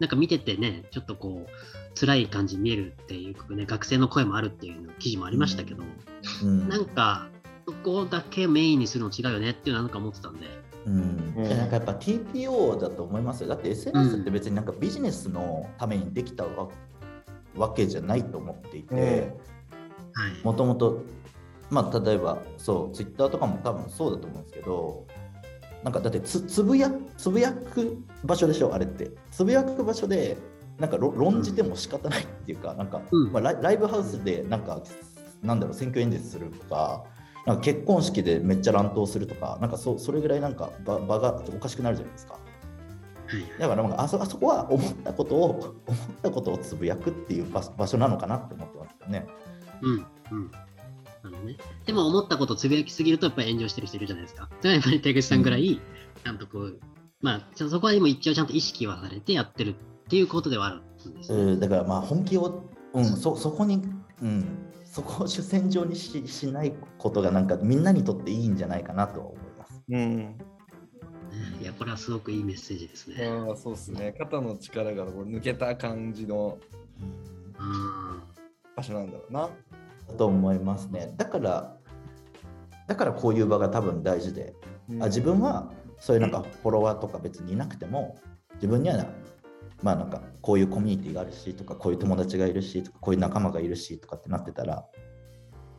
[0.00, 5.84] なんか見ててね、ちょっとこう、辛い感じに見えるっていう、ね、学生の声もあるっていう記事もありましたけど、
[6.42, 7.28] うんなんか、
[7.66, 10.46] そこだけメインにするの違うよねっていうのはなんか思ってたんで、
[10.86, 13.48] うん、なんかやっぱ TPO だと思いますよ。
[13.48, 16.68] だって SNS って別になんかビジネスのためにできたわ,、
[17.56, 18.94] わけじゃないと思っていて、
[20.14, 20.44] はい。
[20.44, 21.02] もともと、
[21.70, 25.04] まあ、例えばそう、Twitter とかも多分そうだと思うんですけど、
[25.82, 29.10] なんかだってつつぶやつぶやく場所でしょ、あれって。
[29.32, 30.36] つぶやく場所で、
[30.78, 33.32] なんかろ論じても仕方ないっていうか、なんか、うん。
[33.32, 34.80] まあ、ライライブハウスでなんか、
[35.42, 37.04] なんだろう、選挙演説するとか、
[37.46, 42.34] なんか結婚式でめっちゃ乱闘するとか、なんかそそれぐらいなんか場場がおかしくなるじゃないですか。
[42.34, 49.26] はいだからなんかあそあそこは思ったことを 思ったことをつぶやくっていう場場所なのかなって思ってますよね。
[49.82, 50.50] うん、うん。
[51.22, 54.48] あのね、でも思ったことをつぶやきすぎるとやっぱり炎上してる人いるじゃないですか。
[54.60, 55.80] それはやっぱり手口さんぐらい、
[56.22, 56.78] ちゃんとこう、
[57.20, 59.74] まあ、ちょそこはでも一応ちゃんと意識はされてやってるっ
[60.08, 61.42] ていうことではあるんですね。
[61.42, 63.82] うんだからまあ本気を、うん、そそこに、
[64.22, 64.65] うん、
[64.96, 69.82] そこを主戦場にししないことがなんかみんなにとっていいんじゃないかなとは思います。
[69.90, 70.38] うん。
[71.60, 73.26] いや、これはすごくいいメッセージですね。
[73.26, 74.14] ああ、そうですね。
[74.18, 76.56] 肩の力がこう抜けた感じの
[77.60, 78.22] うん。
[78.74, 79.50] 場所なんだろうな。
[80.08, 81.12] だと思いますね。
[81.18, 81.76] だから
[82.86, 84.54] だからこういう場が多分大事で、
[84.88, 88.16] うんあ自分はそういうなんかフォロワーとか別にいなくても
[88.54, 89.04] 自分には
[89.82, 94.84] まあなんかこういうコミュニティがあるしとかこういう友達がいるしとかこういう仲間がいるしとかってなってたら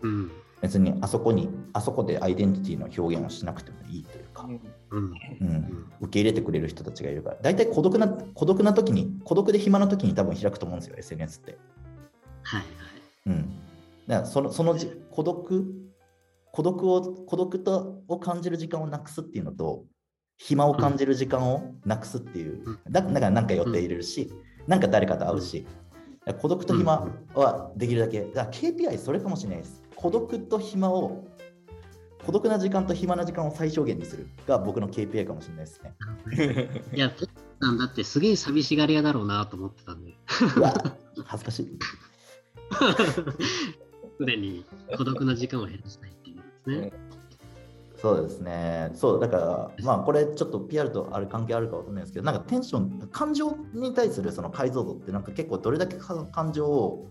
[0.01, 0.31] うん。
[0.61, 5.11] 別にあそこにあそこでアイデンティティの表現をしなくてもいいというか、うんうん。
[5.39, 11.57] うん、受け入れてくれる人たちがいるから大体孤独な孤独な時に孤独で暇な時に多分開くと思うんですよ SNS って。
[12.41, 12.67] はいはい。
[13.27, 13.59] うん、
[14.07, 15.87] だからそのそのじ孤独
[16.51, 19.85] 孤独を孤独とを感じる時間をなくすっていうのと
[20.37, 22.79] 暇を感じる時間をなくすっていう、うん。
[22.89, 24.31] だだから何か予定入れるし、
[24.67, 25.65] なんか誰かと会うし、
[26.41, 28.21] 孤独と暇はできるだけ。
[28.21, 29.81] だから KPI それかもしれないです。
[29.95, 31.25] 孤独と暇を
[32.25, 35.93] 孤独な時間と暇な時間を最小限にするが僕の KPI かもしれないですね。
[36.93, 37.29] いや、ペッ
[37.61, 40.13] さんだってすげえ寂しがり屋だろうなと思ってたんで、
[41.25, 41.79] 恥ずかしい。
[44.19, 44.65] すでに
[44.97, 47.06] 孤独な時間を減らしたいっていうんですね。
[47.97, 48.91] そうですね。
[48.93, 57.07] そう、だから、まあ、これちょっと PR とある関係あるかわかんないですけど、なんかテンション、感情に対するその解像度って、なんか結構どれだけか感情を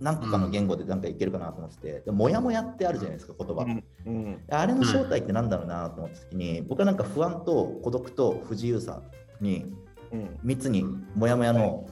[0.00, 3.64] 何個かの言語でなんかいけるかなと思ってて、でもやもやってあるじゃないですか、言葉。
[3.64, 3.84] うん。
[4.06, 9.02] うんあれの正体って何だろうなと思った時に、僕はなんか不安と孤独と不自由さ
[9.40, 9.72] に
[10.12, 10.38] うん。
[10.44, 11.86] 3つにもやもやの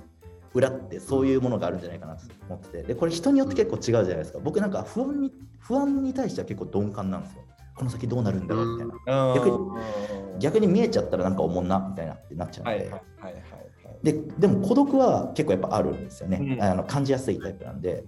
[0.55, 2.83] 裏ってそういうものがあるんじゃないかなと思ってて。
[2.83, 4.39] でこれ人によって結構違うじゃないですか。
[4.43, 7.43] 僕なんか不安に不安に対しては結構鈍感なんですよ
[7.77, 9.35] この先どうなるんだろうみたいな。
[9.35, 9.59] 逆に
[10.39, 13.43] 逆に見えちゃったらなんかおもんなみたいなってなっちゃうんで、はいはいはいはいはい。
[14.03, 16.63] ででも孤独は結構やっぱあるんですよね、うん。
[16.63, 18.05] あの感じやすいタイプなんで、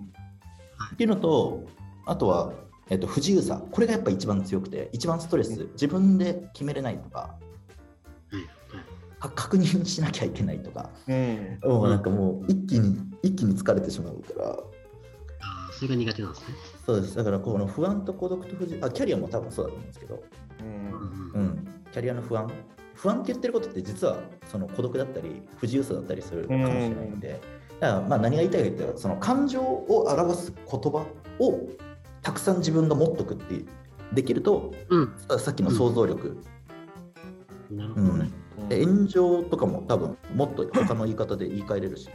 [0.77, 0.95] はい。
[0.95, 1.65] っていうのと
[2.07, 2.53] あとは、
[2.89, 3.63] えっと、不自由さ。
[3.71, 5.69] これがやっぱ一番強くて一番ストレス。
[5.73, 7.19] 自分で決めれないとか。
[7.21, 7.37] は
[8.33, 8.45] いはい。
[9.21, 10.91] か確認しなきゃいけないとか。
[11.07, 11.59] うん。
[11.63, 14.57] もうなんかもう一気に一気に疲れてしまうから
[15.79, 16.55] それが苦手なんですね。
[16.85, 17.17] そうです。
[17.17, 20.25] だからこの不安と孤独と不自由あキャリアも多分そうだと思うんですけど、
[20.61, 20.67] うん。
[20.67, 21.41] うん。
[21.41, 22.51] うん、キャリアの不安。
[22.95, 24.19] 不安って言ってることって実は
[24.49, 27.41] その孤独だったり不自由さだったりするかもしれないので、
[27.79, 31.07] だからまあ何が言いたいかというとその感情を表す言葉
[31.39, 31.69] を
[32.23, 33.67] たくさん自分が持っとくっていう
[34.13, 35.15] できるとうん。
[35.29, 36.43] ささっきの想像力、
[37.71, 38.07] なるほど。
[38.15, 38.31] ね。
[38.59, 38.69] うん。
[38.69, 42.09] で炎上とかも多分もっと他の言い方で言い換えれるし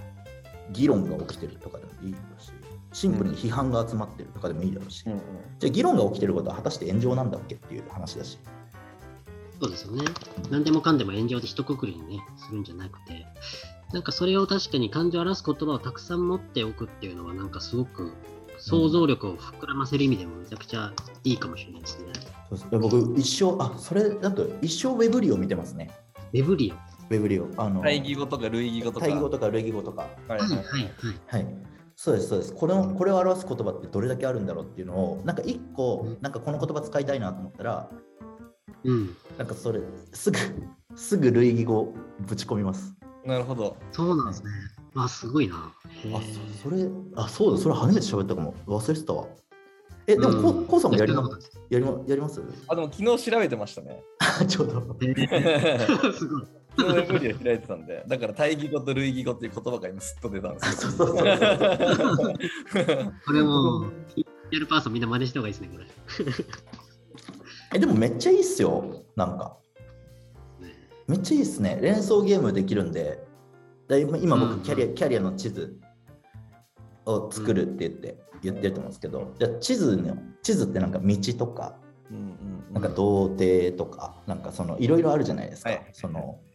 [0.71, 2.51] 議論が起きてるとかでもいいし
[2.93, 5.21] シンプルに批判が集まってるとかでもいいだろうし、うん
[5.59, 8.37] じゃあ議論が起きてることは果たして炎上なんだっけっていう話だし
[9.61, 10.03] そうですよね。
[10.49, 13.25] 何でもかんでも炎上で一括りにね、するんじゃなくて、
[13.93, 18.11] なんかそれを確かに感情を表す言葉をたくさん持っておくっていうのは、なんかすごく
[18.57, 20.91] 想像力を膨らませる意味でもめちゃくちゃ
[21.23, 22.11] いいかもしれないですね。
[22.49, 25.91] そうです僕一生あそれだと一生ウェブリを見てますね
[26.33, 26.75] ウェブリオ。
[27.09, 29.05] ウェブリをあの対義語とか類義語とか。
[29.05, 30.91] 対義語とか類義語とかはいはいはい。
[31.27, 37.89] はいそうですそうですこれをこれを表す言葉ってどれだけあるんだろうっていうのをなんか一個なんかこの言葉使いたいなと思ったら
[38.83, 39.15] うん。
[39.37, 39.79] なんかそれ
[40.11, 40.37] すぐ
[40.95, 42.93] すぐ類義語ぶち込みます
[43.25, 43.77] なるほど。
[43.93, 44.49] そうなんですね。
[44.95, 45.55] あ、すごいな。
[45.55, 46.21] あ
[46.61, 49.27] そそれあそうだそれ初めて喋ったかも忘れてたわ
[50.07, 51.29] えでもこうこうさんもやりま
[51.69, 52.41] やりまやります？
[52.67, 54.03] あ、でも昨日調べてましたね。
[54.49, 54.81] ちょうど
[56.11, 56.43] すごい。
[56.77, 61.17] 昨日ウェブリを開いてたんで、だから対義語と類義語っていう言葉が今すっと出たんですそうそうそう。
[63.25, 63.85] これも、
[64.51, 65.87] やるパーソンみんな真似した方がいいですね、これ。
[67.75, 69.57] えでもめっちゃいいっすよ、なんか。
[71.07, 71.79] めっちゃいいっすね。
[71.81, 73.23] 連想ゲームできるんで、
[73.87, 75.77] だ今今僕キャリア、キャリアの地図
[77.05, 81.75] を作るって言って、言ってると思うんですけど、じゃあ地図の、地図ってなんか道とか、
[82.09, 85.69] うんうんなんか童貞とか、なんかそのいろいろあるじゃないですか。
[85.69, 86.52] はいそのうんうん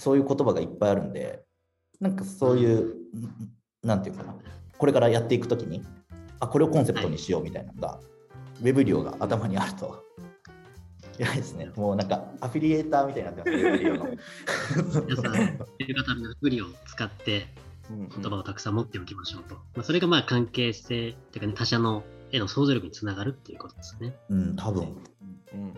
[0.00, 1.42] そういう言葉がいっぱいあるんで、
[2.00, 2.94] なんかそういう、
[3.82, 4.34] なんていうかな、
[4.78, 5.82] これからやっていくときに、
[6.40, 8.00] あ、これをコンセプトにしようみたいなのが、
[8.62, 10.02] ウェブ量が頭にあると、
[11.18, 11.70] やばいですね。
[11.76, 14.06] もうなんかアフィリエーターみたいになってます、ウェブ量の。
[15.06, 17.48] 皆さん、いう方のアプリを使って
[17.90, 19.56] うん言葉をたくさん持っておきましょうと。
[19.56, 24.16] まあ、それがまあ関係性っていうか、ね、他者のへの想像力につながるっていうことですね。
[24.30, 24.84] うん、多分。
[25.52, 25.74] うんうん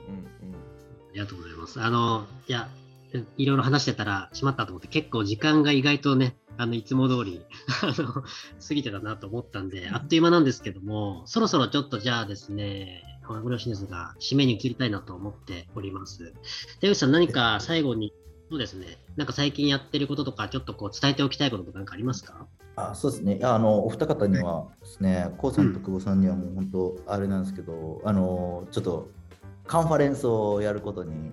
[1.10, 1.80] ありがとうございます。
[1.80, 2.68] あの、いや、
[3.36, 7.44] いろいろ話してたらしまったと思って、結構時間が意外とね、あの、いつも通り、
[7.82, 16.34] あの、過ぎてたなと思ったんで、あっという間なんですけども、そろそろちょっとじゃあですね、ご両親ですが、締めに切りたいなと思っております。
[16.80, 18.12] 出口さん、何か最後に、
[18.50, 22.46] そうですね、なんか最近やってることとか、ちょっとこう伝えておきたいこととか何かありますか？
[22.76, 23.38] あそうですね。
[23.42, 29.08] あのお二方にはですね、こうさんと久保さんにはもう本当あれなんですけど、あのちょっと
[29.66, 31.32] カンファレンスをやることに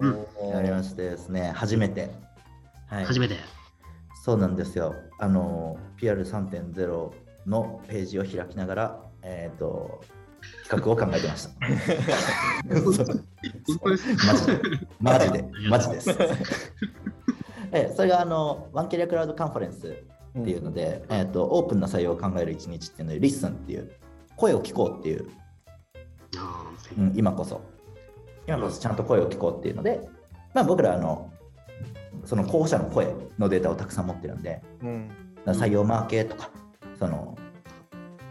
[0.00, 2.10] うんなりましてですね、初めて。
[2.88, 3.36] はい、初めて。
[4.24, 4.94] そうなんですよ。
[5.18, 7.12] あの PR3.0
[7.46, 10.02] のページを開きながら、えっ、と
[10.68, 11.52] 企画を考えてました。
[14.20, 14.60] マジで、
[15.00, 16.10] マジで、マジです。
[17.72, 19.88] えそれがあのワンキャリアクラウドカンファレンス
[20.38, 23.90] っていうので、えー、とオープンな採用を考える一日っていうので、リッスンっていう、
[24.36, 25.28] 声を聞こうっていう、
[26.38, 27.62] あうん、今こそ、
[28.46, 30.00] 今こそちゃんと声を聞こうっていうので、
[30.54, 31.30] まあ、僕らあの、
[32.24, 35.10] その候補者の声のデータをたくさん持ってるんで、うん
[35.46, 36.50] 採用マーケとか、
[36.98, 37.38] その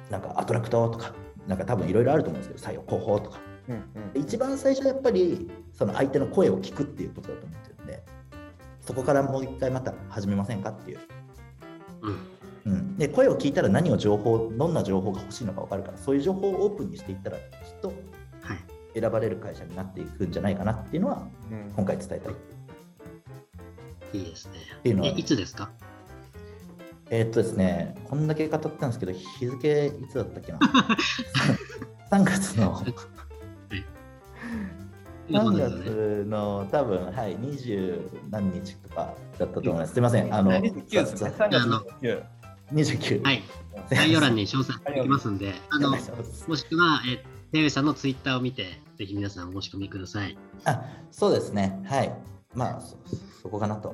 [0.09, 1.13] なんかアトラクトとか、
[1.47, 3.39] なんか多分いろいろあると思うんですけど、採用広報とか。
[3.69, 8.03] うん一番最初はやっぱりその相手の声を聞くっていうことだと思ってるんで、
[8.81, 10.99] そこからもう一回また始めませんかっていう。
[12.01, 12.17] うん。
[12.65, 17.43] うん、で声を聞いたら何を情報、どんな情報が欲しいのか分かるから、そういう情報をオープンにしていったら、きっ
[17.81, 17.97] とはい。
[18.99, 22.33] 選ばれる会社になっていくんじゃないかなっていうのは、うん今回伝えたい。
[24.13, 24.53] いいですね。
[24.83, 25.69] ていうのはえ、いつですか？
[27.11, 30.59] えーっとですね、こんだけ語ったんですけど、日付いつだったっけな
[32.11, 32.93] ?3 月の、3
[35.27, 35.85] 今そうですよね。
[35.85, 39.93] 月の多分、はい、20何日とかだったと思います。
[39.93, 41.31] すみません、あの、29ですね。
[41.31, 41.67] 3月
[42.01, 42.23] 29。
[42.73, 43.23] 29。
[43.23, 43.43] はい。
[43.91, 45.97] 概要欄に詳細貼っておきますんで、あの、も
[46.55, 50.37] しくは、え、手上さんのツイッターを見て、ぜひ皆さんお申し込みください。
[50.65, 52.13] あそうですね、はい。
[52.53, 52.97] まあそ、
[53.41, 53.89] そこかなと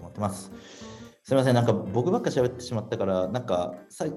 [0.00, 0.50] 思ってます。
[1.22, 4.12] すみません、なんか僕ばっか喋ってしまったから、なんかさい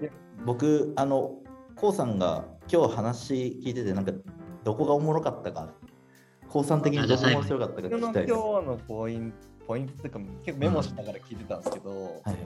[0.46, 1.36] 僕、あの、
[1.76, 4.14] こうさんが今日話聞いてて、なんか
[4.64, 5.74] どこがおもろかったか、
[6.48, 8.34] こうさん的にどこが面白かったか聞きたいです。
[8.34, 12.38] はのポイント、ポイントっていうか、結構メモしながら聞いてたんですけど、いはい、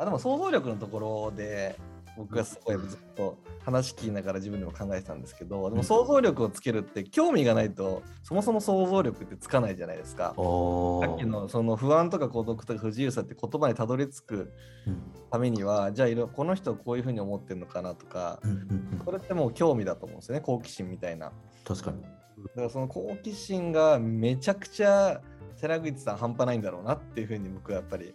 [0.00, 1.76] あでも想像力のところで、
[2.20, 10.34] 僕がすごいずっと話聞きながら自分でも考えてたんですけど、でも想像力をつけるって興味がないと、そもそも想像力ってつかないじゃないですか。
[10.36, 14.52] おさっきのその不安とか孤独とか不自由さって言葉にたどり着く
[14.86, 21.32] うんためには、じゃあいろこの人はこういうふうに思ってるのかなとか、うんうんうんそれってもう興味だと思うんですよね、好奇心みたいな。
[21.64, 22.02] 確かに。
[22.02, 22.08] だ
[22.54, 25.20] からその好奇心がめちゃくちゃ
[25.60, 28.14] 寺口さん半端ないんだろうなっていうふうに僕はやっぱり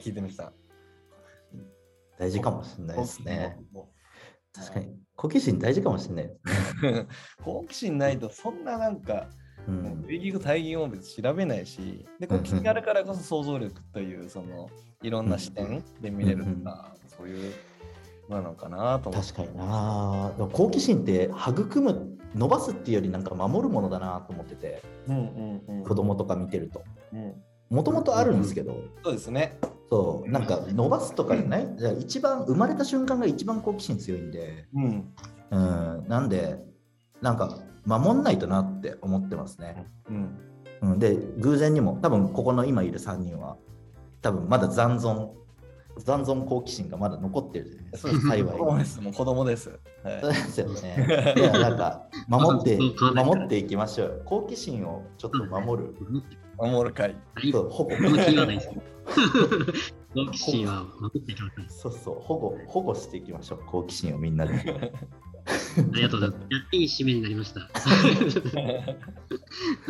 [0.00, 0.52] 聞いてました。
[2.18, 3.56] 大事かもしれないですね。
[3.72, 3.90] も
[4.52, 4.96] 確かに。
[5.14, 6.34] 好奇心大事かもしれないで
[6.80, 6.90] すね。
[6.90, 7.06] う
[7.42, 9.28] 好奇心ないとそんななんか、
[9.66, 14.70] うん類義語対義語も別に調べないし、で、好奇心があるからこそ想像力という、その
[15.02, 17.52] いろんな視点で見れるとか、そういう
[18.28, 19.32] のなのかなと思って。
[19.32, 27.34] 確かになでも好奇心って育む伸ばすっていうよりなんか守るものだなと思っててうんうんうん子供とか見てるとうん
[27.70, 29.58] もともとあるんですけど、そうですね。
[29.90, 31.74] そうなんか伸ばすとかじゃない？
[31.76, 35.14] じゃあ一番生まれた瞬間が一番好奇心強いんで、うん。
[35.50, 36.58] うん、なんで
[37.22, 40.38] なんか守んないとなって思ってますね、うん。
[40.82, 43.56] うん、で偶然にも多分ここの今いる3人は
[44.20, 45.30] 多分まだ残存
[45.96, 48.26] 残存好奇心がまだ残ってるじゃないですそうです。
[48.26, 49.00] か幸い子供です。
[49.00, 49.70] もう子供です。
[49.70, 49.78] はい
[50.20, 51.34] そうですよね。
[51.36, 52.78] いや、なんか、守って、
[53.16, 54.22] 守っていきましょう。
[54.24, 55.94] 好奇心をちょっと守る。
[56.58, 57.16] 守る会。
[57.34, 57.90] はい、そう、保護。
[57.90, 58.70] このキーワードです。
[60.14, 61.66] 好奇心は守ってください。
[61.68, 63.60] そうそう、保護、保護していきましょう。
[63.66, 64.92] 好奇心をみんなで。
[65.92, 66.42] りがとうございます。
[66.72, 67.68] いい締めになりました。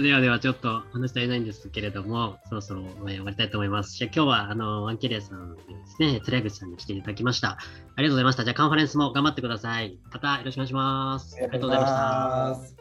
[0.01, 3.97] ではではちょっと話し足りないんですけれども、そろそろ終わりたいと思います。
[3.97, 7.53] じゃ今日はあのワンキリアさんですね、寺口さんに来ていただきました。
[7.53, 7.59] あ
[7.99, 8.45] りがとうございました。
[8.45, 9.99] じゃあカンファレンスも頑張ってください。
[10.13, 11.37] またよろしくお願いします。
[11.37, 12.75] ありがとうございまし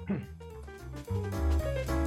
[2.03, 2.06] た。